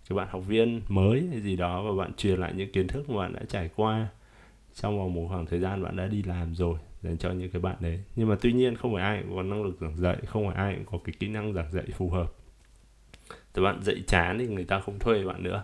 cái 0.09 0.17
bạn 0.17 0.27
học 0.31 0.43
viên 0.47 0.81
mới 0.87 1.27
hay 1.31 1.41
gì 1.41 1.55
đó 1.55 1.81
và 1.81 2.03
bạn 2.03 2.13
truyền 2.13 2.39
lại 2.39 2.53
những 2.55 2.71
kiến 2.71 2.87
thức 2.87 3.09
mà 3.09 3.17
bạn 3.17 3.33
đã 3.33 3.41
trải 3.49 3.69
qua 3.75 4.07
trong 4.75 4.99
vòng 4.99 5.13
một 5.13 5.27
khoảng 5.29 5.45
thời 5.45 5.59
gian 5.59 5.83
bạn 5.83 5.95
đã 5.95 6.07
đi 6.07 6.23
làm 6.23 6.55
rồi 6.55 6.79
dành 7.01 7.17
cho 7.17 7.31
những 7.31 7.51
cái 7.51 7.61
bạn 7.61 7.75
đấy. 7.79 7.99
Nhưng 8.15 8.29
mà 8.29 8.35
tuy 8.41 8.53
nhiên 8.53 8.75
không 8.75 8.93
phải 8.93 9.03
ai 9.03 9.23
cũng 9.23 9.35
có 9.35 9.43
năng 9.43 9.63
lực 9.63 9.77
giảng 9.81 9.97
dạy 9.97 10.17
không 10.25 10.47
phải 10.47 10.55
ai 10.55 10.75
cũng 10.75 10.85
có 10.85 10.99
cái 11.05 11.15
kỹ 11.19 11.27
năng 11.27 11.53
giảng 11.53 11.71
dạy 11.71 11.85
phù 11.93 12.09
hợp. 12.09 12.33
Thì 13.53 13.61
bạn 13.61 13.83
dạy 13.83 14.03
chán 14.07 14.37
thì 14.39 14.47
người 14.47 14.65
ta 14.65 14.79
không 14.79 14.99
thuê 14.99 15.23
bạn 15.23 15.43
nữa. 15.43 15.63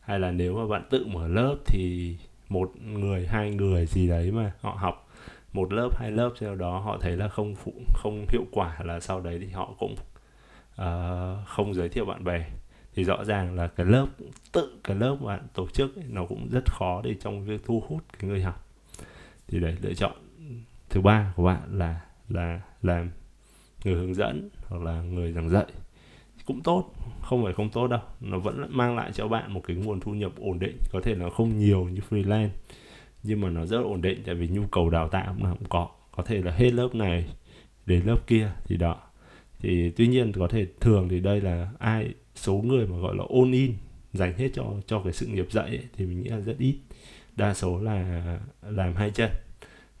Hay 0.00 0.20
là 0.20 0.30
nếu 0.30 0.56
mà 0.56 0.66
bạn 0.66 0.82
tự 0.90 1.06
mở 1.06 1.28
lớp 1.28 1.56
thì 1.66 2.16
một 2.48 2.72
người 2.80 3.26
hai 3.26 3.50
người 3.50 3.86
gì 3.86 4.08
đấy 4.08 4.30
mà 4.32 4.52
họ 4.60 4.76
học 4.80 5.08
một 5.52 5.72
lớp 5.72 5.88
hai 5.98 6.10
lớp 6.10 6.30
sau 6.40 6.54
đó 6.54 6.78
họ 6.78 6.98
thấy 7.00 7.16
là 7.16 7.28
không 7.28 7.54
phụ 7.54 7.72
không 7.94 8.26
hiệu 8.28 8.44
quả 8.52 8.78
là 8.84 9.00
sau 9.00 9.20
đấy 9.20 9.38
thì 9.40 9.46
họ 9.50 9.74
cũng 9.78 9.94
uh, 10.82 11.48
không 11.48 11.74
giới 11.74 11.88
thiệu 11.88 12.04
bạn 12.04 12.24
bè. 12.24 12.50
Thì 12.94 13.04
rõ 13.04 13.24
ràng 13.24 13.54
là 13.54 13.66
cái 13.66 13.86
lớp 13.86 14.06
tự 14.52 14.78
cái 14.84 14.96
lớp 14.96 15.16
bạn 15.20 15.46
tổ 15.54 15.68
chức 15.68 15.96
ấy, 15.96 16.04
nó 16.08 16.24
cũng 16.24 16.48
rất 16.52 16.64
khó 16.66 17.00
để 17.04 17.14
trong 17.20 17.44
việc 17.44 17.60
thu 17.66 17.82
hút 17.88 18.02
cái 18.18 18.30
người 18.30 18.42
học. 18.42 18.66
Thì 19.48 19.60
để 19.60 19.76
lựa 19.82 19.94
chọn 19.94 20.12
thứ 20.88 21.00
ba 21.00 21.32
của 21.36 21.44
bạn 21.44 21.78
là 21.78 22.00
là 22.28 22.60
làm 22.82 23.10
người 23.84 23.94
hướng 23.94 24.14
dẫn 24.14 24.48
hoặc 24.68 24.82
là 24.82 25.02
người 25.02 25.32
giảng 25.32 25.48
dạy 25.48 25.66
cũng 26.48 26.62
tốt 26.62 26.94
không 27.22 27.44
phải 27.44 27.52
không 27.52 27.70
tốt 27.70 27.86
đâu. 27.86 28.00
Nó 28.20 28.38
vẫn 28.38 28.66
mang 28.70 28.96
lại 28.96 29.10
cho 29.14 29.28
bạn 29.28 29.52
một 29.52 29.60
cái 29.66 29.76
nguồn 29.76 30.00
thu 30.00 30.12
nhập 30.12 30.32
ổn 30.36 30.58
định 30.58 30.76
có 30.92 31.00
thể 31.04 31.14
là 31.14 31.30
không 31.30 31.58
nhiều 31.58 31.88
như 31.88 32.00
freelance 32.10 32.48
nhưng 33.22 33.40
mà 33.40 33.50
nó 33.50 33.66
rất 33.66 33.78
ổn 33.78 34.02
định 34.02 34.22
tại 34.26 34.34
vì 34.34 34.48
nhu 34.48 34.62
cầu 34.66 34.90
đào 34.90 35.08
tạo 35.08 35.34
nó 35.38 35.54
cũng 35.58 35.68
có. 35.68 35.88
Có 36.10 36.22
thể 36.22 36.42
là 36.42 36.52
hết 36.52 36.72
lớp 36.72 36.94
này 36.94 37.26
đến 37.86 38.02
lớp 38.06 38.26
kia 38.26 38.50
thì 38.64 38.76
đó. 38.76 38.96
Thì 39.58 39.90
tuy 39.90 40.06
nhiên 40.06 40.32
có 40.32 40.48
thể 40.48 40.66
thường 40.80 41.08
thì 41.08 41.20
đây 41.20 41.40
là 41.40 41.68
ai 41.78 42.08
số 42.34 42.54
người 42.54 42.86
mà 42.86 42.98
gọi 42.98 43.16
là 43.16 43.24
ôn 43.28 43.52
in 43.52 43.72
dành 44.12 44.38
hết 44.38 44.48
cho 44.54 44.64
cho 44.86 45.00
cái 45.04 45.12
sự 45.12 45.26
nghiệp 45.26 45.46
dạy 45.50 45.66
ấy, 45.66 45.84
thì 45.96 46.06
mình 46.06 46.22
nghĩ 46.22 46.28
là 46.28 46.40
rất 46.40 46.58
ít. 46.58 46.76
Đa 47.36 47.54
số 47.54 47.78
là 47.78 48.38
làm 48.62 48.94
hai 48.94 49.10
chân. 49.10 49.30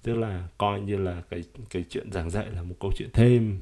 Tức 0.02 0.14
là 0.14 0.48
coi 0.58 0.80
như 0.80 0.96
là 0.96 1.22
cái 1.30 1.44
cái 1.70 1.84
chuyện 1.90 2.12
giảng 2.12 2.30
dạy 2.30 2.46
là 2.54 2.62
một 2.62 2.74
câu 2.80 2.92
chuyện 2.96 3.08
thêm 3.12 3.58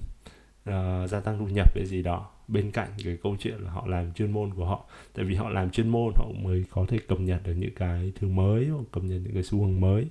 uh, 0.68 1.10
gia 1.10 1.20
tăng 1.20 1.38
thu 1.38 1.46
nhập 1.48 1.74
cái 1.74 1.86
gì 1.86 2.02
đó 2.02 2.30
bên 2.48 2.70
cạnh 2.70 2.88
cái 3.04 3.18
câu 3.22 3.36
chuyện 3.40 3.58
là 3.58 3.70
họ 3.70 3.86
làm 3.86 4.12
chuyên 4.12 4.32
môn 4.32 4.54
của 4.54 4.64
họ. 4.64 4.86
Tại 5.14 5.24
vì 5.24 5.34
họ 5.34 5.48
làm 5.48 5.70
chuyên 5.70 5.88
môn 5.88 6.12
họ 6.16 6.26
mới 6.42 6.64
có 6.70 6.86
thể 6.88 6.98
cập 7.08 7.20
nhật 7.20 7.40
được 7.44 7.54
những 7.54 7.74
cái 7.74 8.12
thứ 8.14 8.28
mới 8.28 8.68
hoặc 8.68 8.84
cập 8.92 9.02
nhật 9.04 9.20
những 9.24 9.34
cái 9.34 9.42
xu 9.42 9.64
hướng 9.64 9.80
mới. 9.80 10.06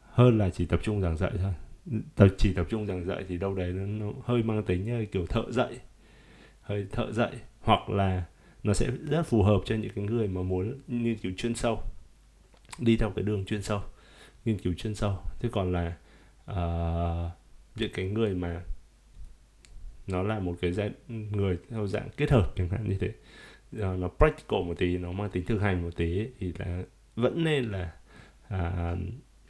Hơn 0.00 0.38
là 0.38 0.50
chỉ 0.50 0.64
tập 0.64 0.80
trung 0.82 1.00
giảng 1.00 1.16
dạy 1.16 1.30
thôi. 1.38 1.52
Tập 2.14 2.28
chỉ 2.38 2.52
tập 2.52 2.66
trung 2.70 2.86
giảng 2.86 3.04
dạy 3.04 3.24
thì 3.28 3.38
đâu 3.38 3.54
đấy 3.54 3.72
nó, 3.72 4.06
nó 4.06 4.12
hơi 4.24 4.42
mang 4.42 4.62
tính 4.62 5.06
kiểu 5.12 5.26
thợ 5.26 5.42
dạy. 5.50 5.78
Hơi 6.60 6.86
thợ 6.92 7.12
dạy. 7.12 7.32
Hoặc 7.60 7.90
là 7.90 8.24
nó 8.62 8.74
sẽ 8.74 8.90
rất 8.90 9.22
phù 9.22 9.42
hợp 9.42 9.60
cho 9.64 9.74
những 9.74 9.90
cái 9.94 10.04
người 10.04 10.28
mà 10.28 10.42
muốn 10.42 10.74
nghiên 10.88 11.18
cứu 11.18 11.32
chuyên 11.36 11.54
sâu. 11.54 11.82
Đi 12.78 12.96
theo 12.96 13.10
cái 13.10 13.24
đường 13.24 13.44
chuyên 13.44 13.62
sâu. 13.62 13.80
Nghiên 14.44 14.58
cứu 14.58 14.74
chuyên 14.74 14.94
sâu. 14.94 15.18
Thế 15.40 15.48
còn 15.52 15.72
là 15.72 15.96
uh, 16.50 17.32
những 17.76 17.90
cái 17.94 18.06
người 18.06 18.34
mà 18.34 18.62
nó 20.06 20.22
là 20.22 20.38
một 20.38 20.54
cái 20.60 20.72
dạng 20.72 20.92
người 21.08 21.58
theo 21.70 21.86
dạng 21.86 22.08
kết 22.16 22.30
hợp 22.30 22.52
chẳng 22.56 22.68
hạn 22.68 22.88
như 22.88 22.96
thế. 23.00 23.08
Uh, 23.76 23.98
nó 23.98 24.08
practical 24.18 24.62
một 24.62 24.78
tí 24.78 24.98
nó 24.98 25.12
mang 25.12 25.30
tính 25.30 25.44
thực 25.44 25.58
hành 25.58 25.82
một 25.82 25.96
tí 25.96 26.26
thì 26.38 26.52
là 26.58 26.82
vẫn 27.16 27.44
nên 27.44 27.64
là 27.64 27.92
uh, 28.54 28.98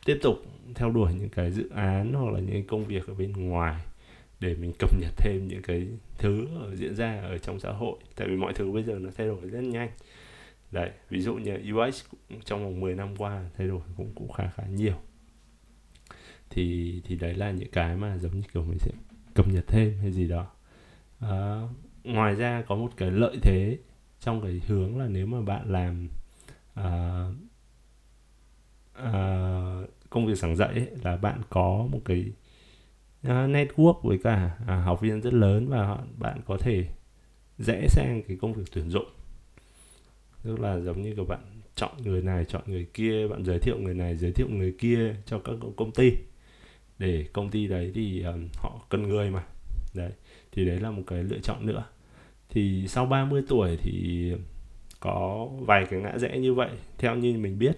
tiếp 0.04 0.18
tục 0.22 0.36
theo 0.74 0.90
đuổi 0.90 1.14
những 1.14 1.28
cái 1.28 1.50
dự 1.50 1.70
án 1.74 2.12
hoặc 2.12 2.32
là 2.32 2.40
những 2.40 2.66
công 2.66 2.84
việc 2.84 3.06
ở 3.06 3.14
bên 3.14 3.32
ngoài 3.32 3.82
để 4.40 4.54
mình 4.54 4.72
cập 4.78 5.00
nhật 5.00 5.12
thêm 5.16 5.48
những 5.48 5.62
cái 5.62 5.86
thứ 6.18 6.46
ở 6.60 6.76
diễn 6.76 6.94
ra 6.94 7.20
ở 7.20 7.38
trong 7.38 7.60
xã 7.60 7.72
hội. 7.72 7.98
Tại 8.16 8.28
vì 8.28 8.36
mọi 8.36 8.52
thứ 8.52 8.72
bây 8.72 8.82
giờ 8.82 8.98
nó 8.98 9.10
thay 9.16 9.26
đổi 9.26 9.40
rất 9.50 9.60
nhanh. 9.60 9.90
Đấy 10.70 10.90
ví 11.10 11.20
dụ 11.20 11.34
như 11.34 11.58
UX 11.74 12.04
trong 12.44 12.64
vòng 12.64 12.80
10 12.80 12.94
năm 12.94 13.16
qua 13.16 13.50
thay 13.58 13.68
đổi 13.68 13.80
cũng 13.96 14.12
cũng 14.14 14.32
khá 14.32 14.50
khá 14.54 14.62
nhiều. 14.66 14.96
Thì 16.50 17.00
thì 17.04 17.16
đấy 17.16 17.34
là 17.34 17.50
những 17.50 17.70
cái 17.70 17.96
mà 17.96 18.18
giống 18.18 18.36
như 18.36 18.42
kiểu 18.54 18.64
mình 18.64 18.78
sẽ 18.78 18.92
cập 19.36 19.48
nhật 19.48 19.64
thêm 19.66 19.98
hay 20.00 20.12
gì 20.12 20.28
đó. 20.28 20.46
À, 21.20 21.62
ngoài 22.04 22.34
ra 22.34 22.62
có 22.68 22.76
một 22.76 22.90
cái 22.96 23.10
lợi 23.10 23.36
thế 23.42 23.78
trong 24.20 24.40
cái 24.40 24.60
hướng 24.66 24.98
là 24.98 25.06
nếu 25.08 25.26
mà 25.26 25.40
bạn 25.40 25.72
làm 25.72 26.08
à, 26.74 27.24
à, 28.92 29.12
công 30.10 30.26
việc 30.26 30.38
giảng 30.38 30.56
dạy 30.56 30.68
ấy, 30.68 30.88
là 31.02 31.16
bạn 31.16 31.40
có 31.48 31.88
một 31.90 32.00
cái 32.04 32.24
uh, 33.26 33.30
network 33.30 34.00
với 34.02 34.18
cả 34.18 34.56
uh, 34.62 34.68
học 34.84 35.00
viên 35.00 35.20
rất 35.20 35.34
lớn 35.34 35.68
và 35.68 35.98
bạn 36.18 36.40
có 36.46 36.56
thể 36.60 36.86
dễ 37.58 37.86
sang 37.88 38.22
cái 38.28 38.36
công 38.40 38.52
việc 38.52 38.64
tuyển 38.72 38.90
dụng. 38.90 39.06
Tức 40.42 40.60
là 40.60 40.80
giống 40.80 41.02
như 41.02 41.14
các 41.16 41.28
bạn 41.28 41.40
chọn 41.74 41.90
người 42.04 42.22
này 42.22 42.44
chọn 42.44 42.62
người 42.66 42.86
kia 42.94 43.28
bạn 43.28 43.44
giới 43.44 43.58
thiệu 43.58 43.78
người 43.78 43.94
này 43.94 44.16
giới 44.16 44.32
thiệu 44.32 44.48
người 44.50 44.74
kia 44.78 45.14
cho 45.26 45.38
các 45.38 45.54
công 45.76 45.92
ty 45.92 46.12
để 46.98 47.26
công 47.32 47.50
ty 47.50 47.66
đấy 47.66 47.92
thì 47.94 48.22
um, 48.22 48.48
họ 48.56 48.80
cần 48.88 49.08
người 49.08 49.30
mà. 49.30 49.44
Đấy 49.94 50.10
thì 50.52 50.64
đấy 50.64 50.80
là 50.80 50.90
một 50.90 51.02
cái 51.06 51.24
lựa 51.24 51.38
chọn 51.38 51.66
nữa. 51.66 51.84
Thì 52.48 52.88
sau 52.88 53.06
30 53.06 53.42
tuổi 53.48 53.76
thì 53.82 54.32
có 55.00 55.48
vài 55.60 55.86
cái 55.90 56.00
ngã 56.00 56.18
rẽ 56.18 56.38
như 56.38 56.54
vậy 56.54 56.70
theo 56.98 57.16
như 57.16 57.38
mình 57.38 57.58
biết. 57.58 57.76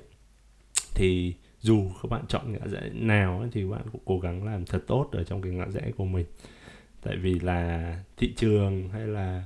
Thì 0.95 1.35
dù 1.61 1.91
các 2.03 2.11
bạn 2.11 2.25
chọn 2.29 2.53
ngã 2.53 2.67
rẽ 2.67 2.91
nào 2.93 3.41
ấy, 3.41 3.49
thì 3.53 3.65
bạn 3.65 3.83
cũng 3.93 4.01
cố 4.05 4.19
gắng 4.19 4.45
làm 4.45 4.65
thật 4.65 4.85
tốt 4.87 5.09
ở 5.13 5.25
trong 5.25 5.43
cái 5.43 5.53
ngã 5.53 5.67
rẽ 5.69 5.91
của 5.97 6.05
mình. 6.05 6.27
Tại 7.03 7.17
vì 7.17 7.41
là 7.41 7.95
thị 8.17 8.35
trường 8.37 8.89
hay 8.89 9.07
là 9.07 9.45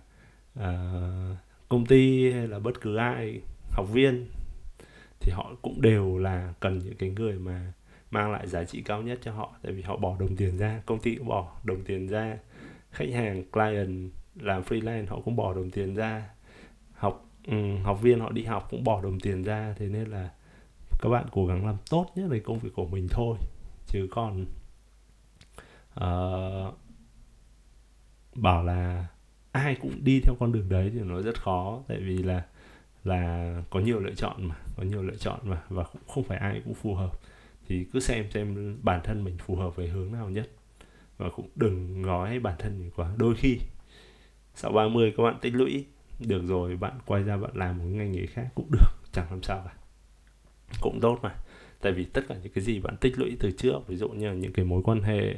uh, 0.58 1.36
công 1.68 1.86
ty 1.86 2.32
hay 2.32 2.48
là 2.48 2.58
bất 2.58 2.80
cứ 2.80 2.96
ai 2.96 3.40
học 3.70 3.88
viên 3.92 4.26
thì 5.20 5.32
họ 5.32 5.54
cũng 5.62 5.80
đều 5.80 6.18
là 6.18 6.54
cần 6.60 6.78
những 6.78 6.96
cái 6.96 7.10
người 7.10 7.32
mà 7.32 7.72
mang 8.12 8.32
lại 8.32 8.46
giá 8.46 8.64
trị 8.64 8.82
cao 8.82 9.02
nhất 9.02 9.18
cho 9.22 9.32
họ 9.32 9.52
tại 9.62 9.72
vì 9.72 9.82
họ 9.82 9.96
bỏ 9.96 10.16
đồng 10.18 10.36
tiền 10.36 10.58
ra 10.58 10.82
công 10.86 10.98
ty 10.98 11.14
cũng 11.14 11.28
bỏ 11.28 11.52
đồng 11.64 11.84
tiền 11.84 12.08
ra. 12.08 12.38
Khách 12.90 13.08
hàng 13.14 13.44
client 13.50 14.12
làm 14.40 14.62
freelance 14.62 15.06
họ 15.06 15.20
cũng 15.24 15.36
bỏ 15.36 15.54
đồng 15.54 15.70
tiền 15.70 15.94
ra. 15.94 16.28
Học 16.92 17.28
um, 17.46 17.82
học 17.82 18.02
viên 18.02 18.20
họ 18.20 18.30
đi 18.30 18.44
học 18.44 18.66
cũng 18.70 18.84
bỏ 18.84 19.02
đồng 19.02 19.20
tiền 19.20 19.42
ra 19.42 19.74
thế 19.78 19.86
nên 19.88 20.10
là 20.10 20.30
các 21.00 21.08
bạn 21.08 21.26
cố 21.32 21.46
gắng 21.46 21.66
làm 21.66 21.76
tốt 21.90 22.06
nhất 22.14 22.26
về 22.28 22.40
công 22.40 22.58
việc 22.58 22.70
của 22.74 22.86
mình 22.86 23.06
thôi. 23.10 23.36
Chứ 23.86 24.08
còn 24.10 24.46
uh, 26.00 26.74
bảo 28.34 28.64
là 28.64 29.06
ai 29.52 29.76
cũng 29.82 30.04
đi 30.04 30.20
theo 30.20 30.34
con 30.40 30.52
đường 30.52 30.68
đấy 30.68 30.90
thì 30.94 31.00
nó 31.00 31.22
rất 31.22 31.40
khó 31.42 31.80
tại 31.88 31.98
vì 32.00 32.22
là 32.22 32.42
là 33.04 33.54
có 33.70 33.80
nhiều 33.80 34.00
lựa 34.00 34.14
chọn 34.14 34.48
mà 34.48 34.56
có 34.76 34.82
nhiều 34.82 35.02
lựa 35.02 35.16
chọn 35.16 35.40
mà 35.42 35.62
và 35.68 35.84
cũng 35.84 36.02
không 36.08 36.24
phải 36.24 36.38
ai 36.38 36.62
cũng 36.64 36.74
phù 36.74 36.94
hợp 36.94 37.18
thì 37.68 37.86
cứ 37.92 38.00
xem 38.00 38.30
xem 38.30 38.76
bản 38.82 39.00
thân 39.04 39.24
mình 39.24 39.36
phù 39.38 39.56
hợp 39.56 39.76
với 39.76 39.88
hướng 39.88 40.12
nào 40.12 40.30
nhất. 40.30 40.50
Và 41.16 41.28
cũng 41.36 41.48
đừng 41.54 42.02
gói 42.02 42.38
bản 42.38 42.54
thân 42.58 42.80
mình 42.80 42.90
quá. 42.96 43.14
Đôi 43.16 43.34
khi, 43.34 43.58
sau 44.54 44.72
30 44.72 45.14
các 45.16 45.22
bạn 45.22 45.38
tích 45.40 45.54
lũy, 45.54 45.84
được 46.18 46.42
rồi, 46.46 46.76
bạn 46.76 46.98
quay 47.06 47.22
ra 47.22 47.36
bạn 47.36 47.50
làm 47.54 47.78
một 47.78 47.84
ngành 47.84 48.12
nghề 48.12 48.26
khác 48.26 48.48
cũng 48.54 48.70
được. 48.70 49.12
Chẳng 49.12 49.26
làm 49.30 49.42
sao 49.42 49.62
cả. 49.64 49.74
Cũng 50.80 51.00
tốt 51.00 51.18
mà. 51.22 51.34
Tại 51.80 51.92
vì 51.92 52.04
tất 52.04 52.24
cả 52.28 52.36
những 52.42 52.52
cái 52.52 52.64
gì 52.64 52.80
bạn 52.80 52.96
tích 53.00 53.18
lũy 53.18 53.36
từ 53.40 53.50
trước, 53.50 53.88
ví 53.88 53.96
dụ 53.96 54.08
như 54.08 54.28
là 54.28 54.34
những 54.34 54.52
cái 54.52 54.64
mối 54.64 54.82
quan 54.84 55.02
hệ, 55.02 55.34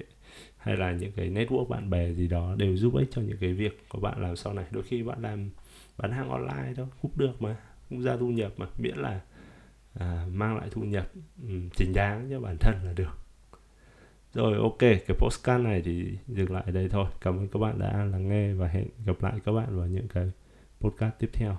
hay 0.56 0.76
là 0.76 0.92
những 0.92 1.12
cái 1.12 1.30
network 1.30 1.68
bạn 1.68 1.90
bè 1.90 2.12
gì 2.12 2.28
đó, 2.28 2.54
đều 2.58 2.76
giúp 2.76 2.94
ích 2.94 3.08
cho 3.10 3.22
những 3.22 3.36
cái 3.40 3.52
việc 3.52 3.84
của 3.88 4.00
bạn 4.00 4.22
làm 4.22 4.36
sau 4.36 4.52
này. 4.52 4.64
Đôi 4.70 4.82
khi 4.82 5.02
bạn 5.02 5.22
làm 5.22 5.50
bán 5.96 6.10
hàng 6.10 6.28
online 6.28 6.72
thôi, 6.76 6.86
cũng 7.02 7.12
được 7.16 7.42
mà. 7.42 7.56
Cũng 7.90 8.02
ra 8.02 8.16
thu 8.16 8.28
nhập 8.28 8.52
mà. 8.56 8.66
Miễn 8.78 8.96
là 8.96 9.20
à, 9.94 10.26
mang 10.32 10.56
lại 10.56 10.68
thu 10.70 10.82
nhập 10.82 11.10
um, 11.42 11.68
chính 11.76 11.92
đáng 11.94 12.28
cho 12.30 12.40
bản 12.40 12.56
thân 12.60 12.74
là 12.84 12.92
được. 12.92 13.18
Rồi 14.34 14.58
ok 14.58 14.78
cái 14.78 15.16
postcard 15.18 15.64
này 15.64 15.82
thì 15.84 16.18
dừng 16.28 16.52
lại 16.52 16.64
đây 16.72 16.88
thôi. 16.88 17.06
Cảm 17.20 17.38
ơn 17.38 17.48
các 17.48 17.58
bạn 17.58 17.78
đã 17.78 18.04
lắng 18.04 18.28
nghe 18.28 18.54
và 18.54 18.68
hẹn 18.68 18.86
gặp 19.06 19.22
lại 19.22 19.40
các 19.44 19.52
bạn 19.52 19.78
vào 19.78 19.86
những 19.86 20.08
cái 20.08 20.30
podcast 20.80 21.14
tiếp 21.18 21.30
theo. 21.32 21.58